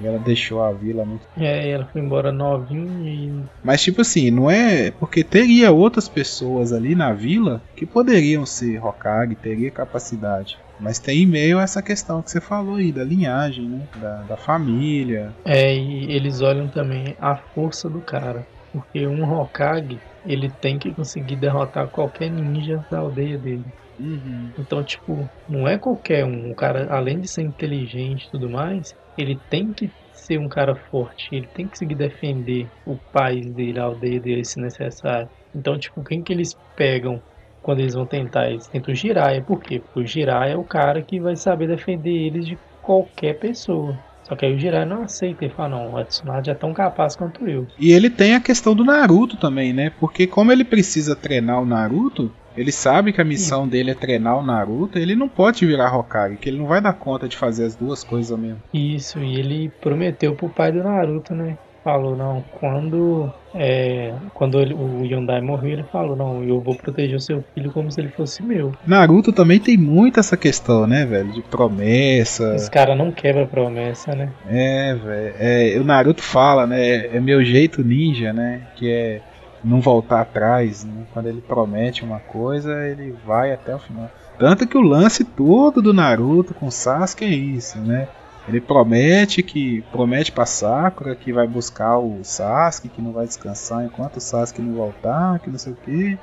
[0.00, 1.24] E ela deixou a vila muito.
[1.36, 3.44] É, ela foi embora novinha e.
[3.62, 4.90] Mas tipo assim, não é.
[4.90, 10.58] Porque teria outras pessoas ali na vila que poderiam ser Hokage, teria capacidade.
[10.78, 13.86] Mas tem em meio essa questão que você falou aí, da linhagem, né?
[13.94, 15.34] Da, da família.
[15.46, 18.44] É, e eles olham também a força do cara.
[18.72, 23.64] Porque um Hokage, ele tem que conseguir derrotar qualquer ninja da aldeia dele.
[23.98, 24.52] Uhum.
[24.58, 26.50] Então, tipo, não é qualquer um.
[26.50, 30.74] O cara, além de ser inteligente e tudo mais, ele tem que ser um cara
[30.90, 31.28] forte.
[31.32, 35.28] Ele tem que conseguir defender o país dele, a aldeia dele, se necessário.
[35.54, 37.22] Então, tipo, quem que eles pegam
[37.64, 38.50] quando eles vão tentar?
[38.50, 39.42] Eles tentam o Jiraiya.
[39.42, 39.80] Por quê?
[39.80, 43.98] Porque o Jiraiya é o cara que vai saber defender eles de qualquer pessoa.
[44.22, 47.16] Só que aí o Jiraiya não aceita e fala, não, a Tsunade é tão capaz
[47.16, 47.66] quanto eu.
[47.78, 49.90] E ele tem a questão do Naruto também, né?
[49.98, 54.38] Porque como ele precisa treinar o Naruto, ele sabe que a missão dele é treinar
[54.38, 57.64] o Naruto, ele não pode virar Hokage, que ele não vai dar conta de fazer
[57.64, 58.62] as duas coisas ao mesmo.
[58.72, 61.58] Isso, e ele prometeu pro pai do Naruto, né?
[61.84, 67.14] Falou, não, quando é, quando ele- o Yondai morreu, ele falou, não, eu vou proteger
[67.16, 68.72] o seu filho como se ele fosse meu.
[68.86, 71.30] Naruto também tem muito essa questão, né, velho?
[71.30, 72.54] De promessa.
[72.54, 74.30] Esse cara não quebra promessa, né?
[74.48, 75.34] É, velho.
[75.38, 77.14] É, o Naruto fala, né?
[77.14, 78.62] É meu jeito ninja, né?
[78.76, 79.20] Que é
[79.62, 80.84] não voltar atrás.
[80.84, 81.04] Né?
[81.12, 84.10] Quando ele promete uma coisa, ele vai até o final.
[84.38, 88.08] Tanto que o lance todo do Naruto com Sasuke é isso, né?
[88.46, 93.84] Ele promete que promete pra Sakura que vai buscar o Sasuke, que não vai descansar
[93.84, 96.18] enquanto o Sasuke não voltar, que não sei o que.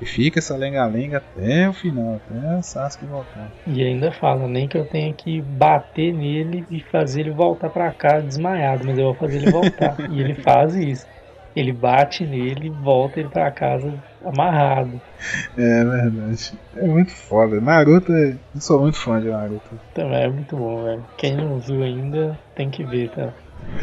[0.00, 3.50] E fica essa lenga-lenga até o final, até o Sasuke voltar.
[3.66, 7.92] E ainda fala, nem que eu tenha que bater nele e fazer ele voltar pra
[7.92, 9.96] casa desmaiado, mas eu vou fazer ele voltar.
[10.10, 11.06] e ele faz isso.
[11.54, 13.92] Ele bate nele e volta ele pra casa
[14.24, 15.00] amarrado.
[15.56, 16.52] É verdade.
[16.76, 17.60] É muito foda.
[17.60, 19.78] Naruto, é- eu sou muito fã de Naruto.
[19.94, 21.04] Também é muito bom, velho.
[21.16, 23.32] Quem não viu ainda tem que ver, tá?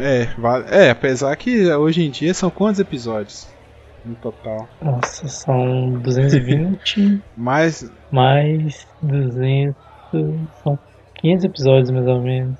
[0.00, 3.46] É, vale- é, apesar que hoje em dia são quantos episódios
[4.04, 4.68] no total?
[4.82, 7.90] Nossa, são 220 Mais.
[8.10, 9.76] mais 200.
[10.62, 10.78] São
[11.16, 12.56] 500 episódios mais ou menos.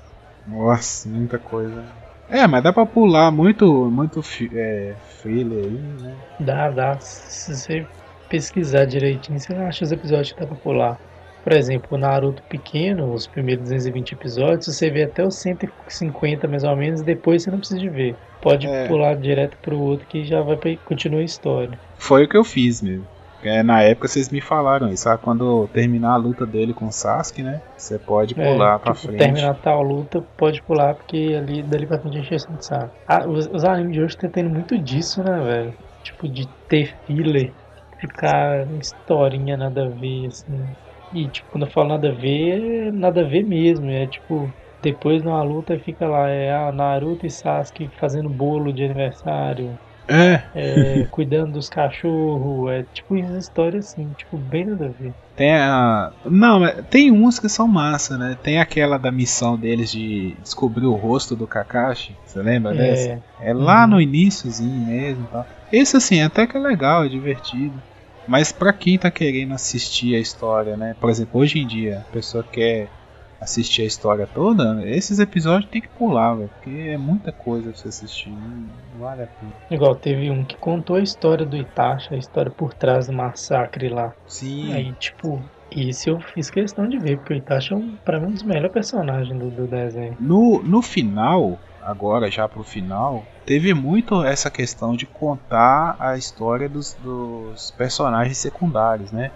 [0.47, 1.83] Nossa, muita coisa.
[2.29, 4.19] É, mas dá pra pular muito, muito
[4.53, 6.17] é, thriller aí, né?
[6.39, 6.99] Dá, dá.
[6.99, 7.87] Se você
[8.29, 10.97] pesquisar direitinho, você acha os episódios que dá pra pular.
[11.41, 16.63] Por exemplo, o Naruto pequeno, os primeiros 220 episódios, você vê até os 150 mais
[16.63, 18.19] ou menos, depois você não precisa de ver.
[18.41, 18.87] Pode É.
[18.87, 21.79] pular direto pro outro que já vai pra, continua a história.
[21.97, 23.07] Foi o que eu fiz mesmo.
[23.41, 25.21] É, na época vocês me falaram isso, sabe?
[25.23, 27.61] Quando terminar a luta dele com o Sasuke, né?
[27.75, 29.13] Você pode pular É, pra tipo, frente.
[29.17, 32.95] terminar tal luta, pode pular, porque ali dali pra frente enche de saco.
[33.07, 35.77] Ah, os, os animes de hoje estão tendo muito disso, né, velho?
[36.03, 37.55] Tipo, de ter filler,
[37.99, 40.75] ficar historinha nada a ver, assim.
[41.11, 43.89] E, tipo, quando eu falo nada a ver, é nada a ver mesmo.
[43.89, 48.83] É tipo, depois numa luta fica lá, é a Naruto e Sasuke fazendo bolo de
[48.85, 49.79] aniversário.
[50.09, 50.41] É.
[50.55, 55.13] é, cuidando dos cachorros, é tipo uma história assim, tipo, bem nada a ver.
[55.35, 56.11] Tem a.
[56.25, 58.37] Não, tem uns que são massa, né?
[58.43, 62.13] Tem aquela da missão deles de descobrir o rosto do Kakashi.
[62.25, 63.09] Você lembra dessa?
[63.39, 63.91] É, É lá Uhum.
[63.91, 65.47] no iníciozinho mesmo tal.
[65.71, 67.81] Esse assim, até que é legal, é divertido.
[68.27, 70.95] Mas pra quem tá querendo assistir a história, né?
[70.99, 72.89] Por exemplo, hoje em dia, a pessoa quer
[73.39, 76.49] assistir a história toda, esses episódios tem que pular, velho.
[76.49, 78.29] Porque é muita coisa pra você assistir.
[78.29, 79.51] Não vale a pena.
[79.71, 83.89] igual teve um que contou a história do Itachi, a história por trás do massacre
[83.89, 84.13] lá.
[84.27, 84.73] Sim.
[84.73, 85.41] Aí, tipo,
[85.71, 88.43] isso eu fiz questão de ver, porque o Itachi é um, pra mim um dos
[88.43, 90.17] melhores personagens do, do desenho.
[90.19, 96.67] No, no final, agora já pro final, teve muito essa questão de contar a história
[96.67, 99.31] dos, dos personagens secundários, né?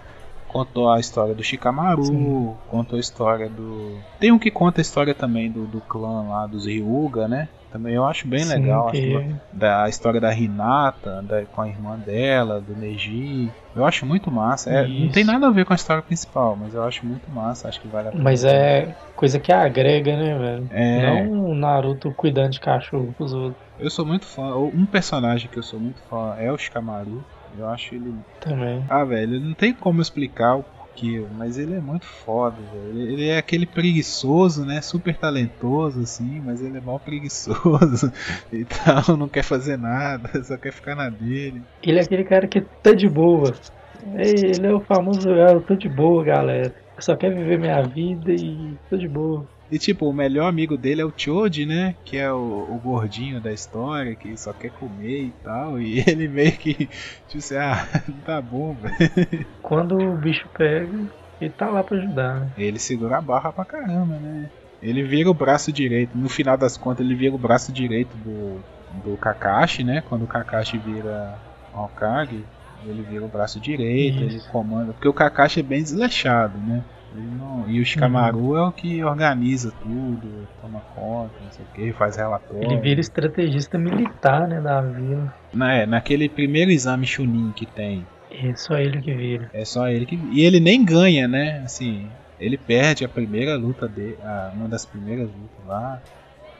[0.54, 2.54] Contou a história do Shikamaru, Sim.
[2.70, 3.98] contou a história do.
[4.20, 7.48] Tem um que conta a história também do, do clã lá, dos Ryuga, né?
[7.72, 8.86] Também eu acho bem Sim, legal.
[8.92, 13.50] que- acho da história da Hinata, da, com a irmã dela, do Neji.
[13.74, 14.70] Eu acho muito massa.
[14.70, 17.66] É, não tem nada a ver com a história principal, mas eu acho muito massa.
[17.68, 18.22] Acho que vale a pena.
[18.22, 20.68] Mas é coisa que agrega, né, velho?
[20.70, 21.02] É.
[21.26, 24.54] Não o Naruto cuidando de cachorro pros outros Eu sou muito fã.
[24.56, 27.24] Um personagem que eu sou muito fã é o Shikamaru.
[27.56, 28.14] Eu acho ele.
[28.40, 28.84] também.
[28.88, 32.98] Ah, velho, não tem como explicar o porquê, mas ele é muito foda, velho.
[32.98, 34.80] Ele- é aquele preguiçoso, né?
[34.80, 38.12] Super talentoso, assim, mas ele é mal preguiçoso
[38.52, 41.64] e tal, não quer fazer nada, só quer ficar na dele.
[41.82, 43.52] Ele é aquele cara que tá de boa.
[44.16, 46.74] Ei, Ele é o famoso, ah, eu tô de boa, galera.
[46.96, 49.48] Eu só quero viver minha vida e tô de boa.
[49.74, 51.96] E tipo, o melhor amigo dele é o Choji, né?
[52.04, 55.80] Que é o, o gordinho da história, que só quer comer e tal.
[55.80, 56.86] E ele meio que,
[57.26, 57.84] tipo assim, ah,
[58.24, 58.94] tá bom, velho.
[59.60, 60.96] Quando o bicho pega,
[61.40, 62.52] ele tá lá pra ajudar, né?
[62.56, 64.48] Ele segura a barra pra caramba, né?
[64.80, 66.16] Ele vira o braço direito.
[66.16, 68.60] No final das contas, ele vira o braço direito do,
[69.02, 70.04] do Kakashi, né?
[70.08, 71.36] Quando o Kakashi vira
[71.72, 72.44] Hokage,
[72.86, 74.48] ele vira o braço direito, ele Isso.
[74.52, 74.92] comanda.
[74.92, 76.84] Porque o Kakashi é bem desleixado, né?
[77.14, 81.68] Ele não- E o Shikamaru é o que organiza tudo, toma conta, não sei o
[81.68, 82.64] que, faz relatório.
[82.72, 85.32] Ele vira estrategista militar, né, da vila.
[85.52, 89.48] Na- é, naquele primeiro exame Chunin que tem, É só ele que vira.
[89.52, 90.16] É só ele que.
[90.16, 91.60] E ele nem ganha, né?
[91.64, 92.10] Assim,
[92.40, 94.16] ele perde a primeira luta dele.
[94.56, 96.02] Uma das primeiras lutas lá.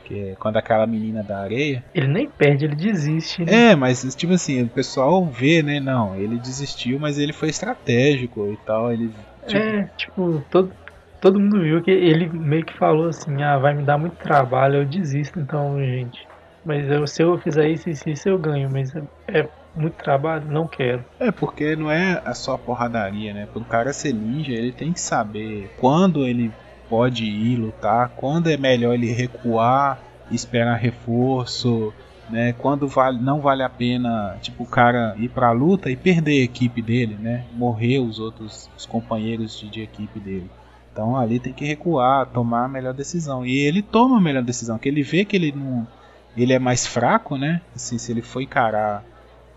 [0.05, 1.83] Que é quando aquela menina da areia.
[1.95, 3.71] Ele nem perde, ele desiste, né?
[3.71, 5.81] É, mas tipo assim, o pessoal vê, né?
[5.81, 8.93] Não, ele desistiu, mas ele foi estratégico e tal.
[8.93, 9.13] Ele.
[9.53, 10.73] É, tipo, todo,
[11.21, 14.77] todo mundo viu que ele meio que falou assim, ah, vai me dar muito trabalho,
[14.77, 16.27] eu desisto então, gente.
[16.65, 20.51] Mas eu, se eu fizer isso, isso, isso eu ganho, mas é, é muito trabalho,
[20.51, 21.05] não quero.
[21.19, 23.47] É, porque não é a só porradaria, né?
[23.47, 26.51] Pro cara ser ninja, ele tem que saber quando ele
[26.89, 31.93] pode ir lutar, quando é melhor ele recuar, esperar reforço,
[32.29, 32.53] né?
[32.55, 36.45] Quando vale, não vale a pena, tipo, o cara ir pra luta e perder a
[36.45, 37.45] equipe dele, né?
[37.53, 40.51] Morrer os outros os companheiros de, de equipe dele.
[40.93, 43.45] Então ali tem que recuar, tomar a melhor decisão.
[43.45, 45.87] E ele toma a melhor decisão, que ele vê que ele não
[46.37, 47.61] ele é mais fraco, né?
[47.75, 49.05] Assim, se ele for encarar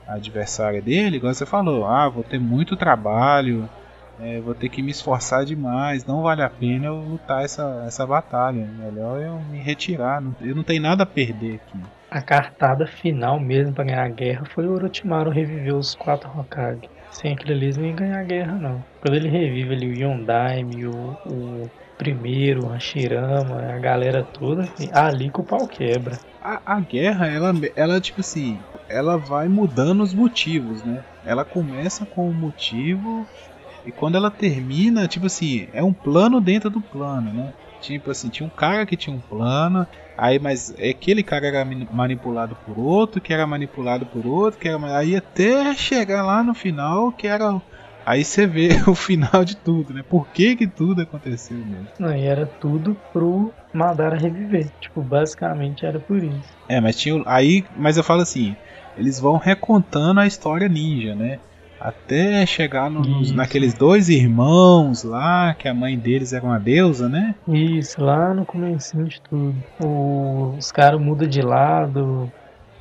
[0.08, 3.68] a adversária dele, igual você falou, ah, vou ter muito trabalho,
[4.20, 8.06] é, vou ter que me esforçar demais, não vale a pena eu lutar essa, essa
[8.06, 8.68] batalha.
[8.78, 11.80] Melhor eu me retirar, eu não tenho nada a perder aqui.
[12.10, 16.90] A cartada final mesmo pra ganhar a guerra foi o Orochimaru reviver os quatro Hokage.
[17.12, 18.84] Sem aquilo ali eles não iam ganhar a guerra, não.
[19.02, 25.30] Quando ele revive ali o Yondaime, o, o primeiro, o Hashirama, a galera toda, ali
[25.32, 26.18] que o pau quebra.
[26.42, 28.58] A, a guerra, ela, ela, tipo assim,
[28.88, 31.04] ela vai mudando os motivos, né?
[31.26, 33.28] Ela começa com um motivo
[33.86, 37.54] e quando ela termina, tipo assim, é um plano dentro do plano, né?
[37.80, 41.88] Tipo assim, tinha um cara que tinha um plano, aí mas aquele cara era mani-
[41.92, 46.54] manipulado por outro, que era manipulado por outro, que era aí até chegar lá no
[46.54, 47.62] final, que era
[48.06, 50.04] aí você vê o final de tudo, né?
[50.10, 51.90] Por que que tudo aconteceu mesmo?
[52.00, 54.72] Não, e era tudo pro Madara reviver.
[54.80, 56.58] Tipo, basicamente era por isso.
[56.68, 58.58] É, mas tinha aí, mas eu falo assim,
[58.96, 61.40] eles vão recontando a história ninja, né?
[61.80, 67.08] Até chegar no- nos- naqueles dois irmãos lá, que a mãe deles era uma deusa,
[67.08, 67.36] né?
[67.48, 69.56] Isso, lá no comecinho de tudo.
[69.84, 72.32] O- os caras mudam de lado.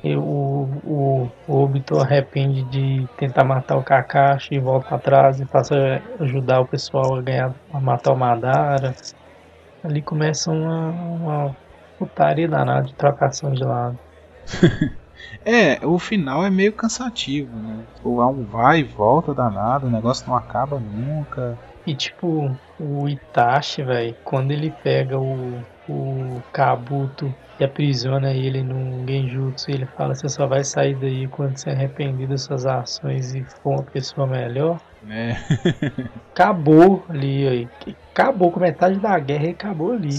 [0.03, 5.45] e o, o, o Obito arrepende de tentar matar o Kakashi e volta atrás e
[5.45, 5.75] passa
[6.19, 8.95] a ajudar o pessoal a ganhar a matar o Madara.
[9.83, 11.55] Ali começa uma, uma
[11.97, 13.97] putaria danada de trocação de lado.
[15.45, 17.79] É, o final é meio cansativo, né?
[17.95, 21.57] Tipo, há um vai e volta danado, o negócio não acaba nunca.
[21.85, 29.05] E tipo, o Itachi, velho, quando ele pega o, o Kabuto e aprisiona ele num
[29.07, 29.71] genjutsu.
[29.71, 33.43] E ele fala: Você só vai sair daí quando se arrepender das suas ações e
[33.43, 34.79] for uma pessoa melhor.
[35.09, 35.37] É.
[36.33, 37.67] Acabou ali, aí.
[38.11, 40.09] Acabou com metade da guerra e acabou ali.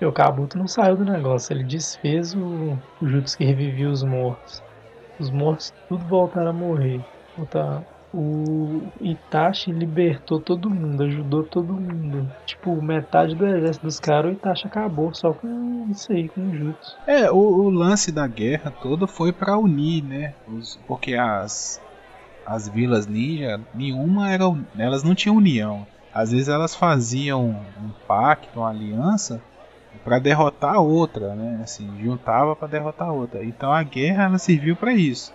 [0.00, 4.02] E o Kabuto não saiu do negócio, ele desfez o, o Jutsu que revivia os
[4.02, 4.62] mortos.
[5.18, 7.00] Os mortos tudo voltaram a morrer.
[8.12, 12.30] O Itachi libertou todo mundo, ajudou todo mundo.
[12.44, 16.54] Tipo, metade do exército dos caras, o Itachi acabou só com isso aí, com o
[16.54, 16.96] Jutsu.
[17.06, 20.34] É, o, o lance da guerra toda foi para unir, né?
[20.46, 21.80] Os, porque as,
[22.44, 24.44] as vilas ninja, nenhuma era.
[24.76, 25.86] Elas não tinham união.
[26.12, 27.46] Às vezes elas faziam
[27.80, 29.40] um pacto, uma aliança
[30.04, 31.60] para derrotar outra, né?
[31.62, 33.44] Assim, juntava para derrotar outra.
[33.44, 35.32] Então a guerra ela serviu para isso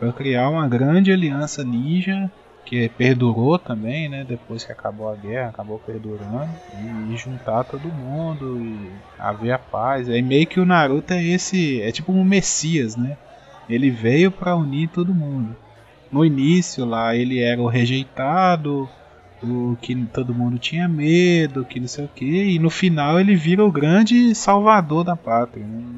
[0.00, 2.30] para criar uma grande aliança ninja
[2.64, 4.24] que perdurou também, né?
[4.26, 9.58] Depois que acabou a guerra, acabou perdurando e, e juntar todo mundo e haver a
[9.58, 10.08] paz.
[10.08, 13.18] Aí meio que o Naruto é esse, é tipo um messias, né?
[13.68, 15.54] Ele veio para unir todo mundo.
[16.10, 18.88] No início lá ele era o rejeitado,
[19.42, 23.34] o que todo mundo tinha medo, que não sei o que, e no final ele
[23.34, 25.64] vira o grande salvador da pátria.
[25.66, 25.90] Né?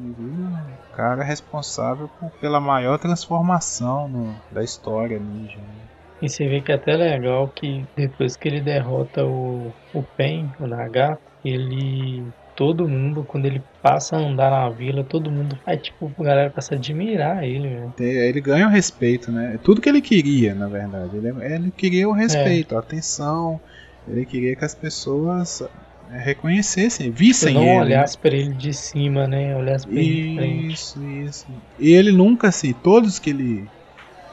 [0.95, 5.57] cara responsável por, pela maior transformação no, da história ninja.
[5.57, 5.83] Né?
[6.21, 10.49] E você vê que é até legal que depois que ele derrota o, o Pen,
[10.59, 12.23] o Naga, ele.
[12.55, 15.57] Todo mundo, quando ele passa a andar na vila, todo mundo.
[15.65, 17.93] Aí, tipo, a galera passa a admirar ele, velho.
[17.99, 19.59] Ele ganha o respeito, né?
[19.63, 21.17] Tudo que ele queria, na verdade.
[21.17, 22.77] Ele, ele queria o respeito, é.
[22.77, 23.59] a atenção.
[24.07, 25.63] Ele queria que as pessoas
[26.11, 27.71] é, reconhecessem, vissem não ele.
[27.71, 29.55] Não olhasse para ele de cima, né?
[29.55, 31.47] Olhasse para ele Isso, isso.
[31.79, 33.67] E ele nunca, assim, todos que ele.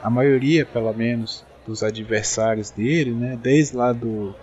[0.03, 3.37] A maioria, pelo menos, dos adversários dele, né?
[3.41, 4.35] Desde lá do.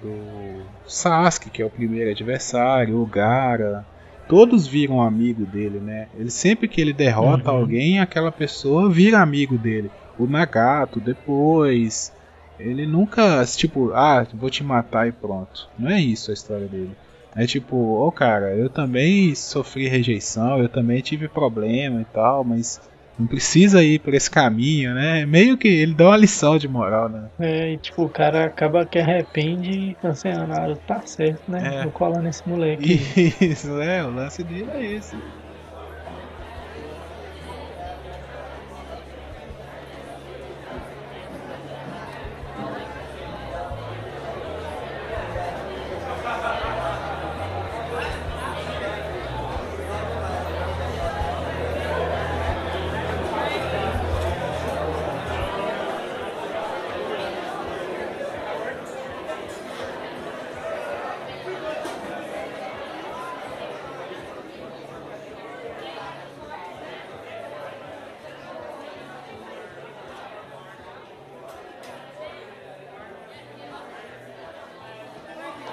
[0.00, 3.84] Do Sasuke, que é o primeiro adversário, o Gara.
[4.28, 6.08] Todos viram amigo dele, né?
[6.16, 7.58] Ele sempre que ele derrota uhum.
[7.58, 9.90] alguém, aquela pessoa vira amigo dele.
[10.18, 12.12] O Nagato depois.
[12.58, 15.68] Ele nunca, tipo, ah, vou te matar e pronto.
[15.78, 16.92] Não é isso a história dele.
[17.34, 22.44] É tipo, ô oh, cara, eu também sofri rejeição, eu também tive problema e tal,
[22.44, 22.80] mas
[23.18, 25.26] não precisa ir por esse caminho, né?
[25.26, 27.28] Meio que ele dá uma lição de moral, né?
[27.40, 31.80] É, e tipo, o cara acaba que arrepende e cancelando, ah, tá certo, né?
[31.80, 31.82] É.
[31.84, 32.94] Vou colar nesse moleque.
[33.40, 35.16] Isso, é, o lance dele é esse.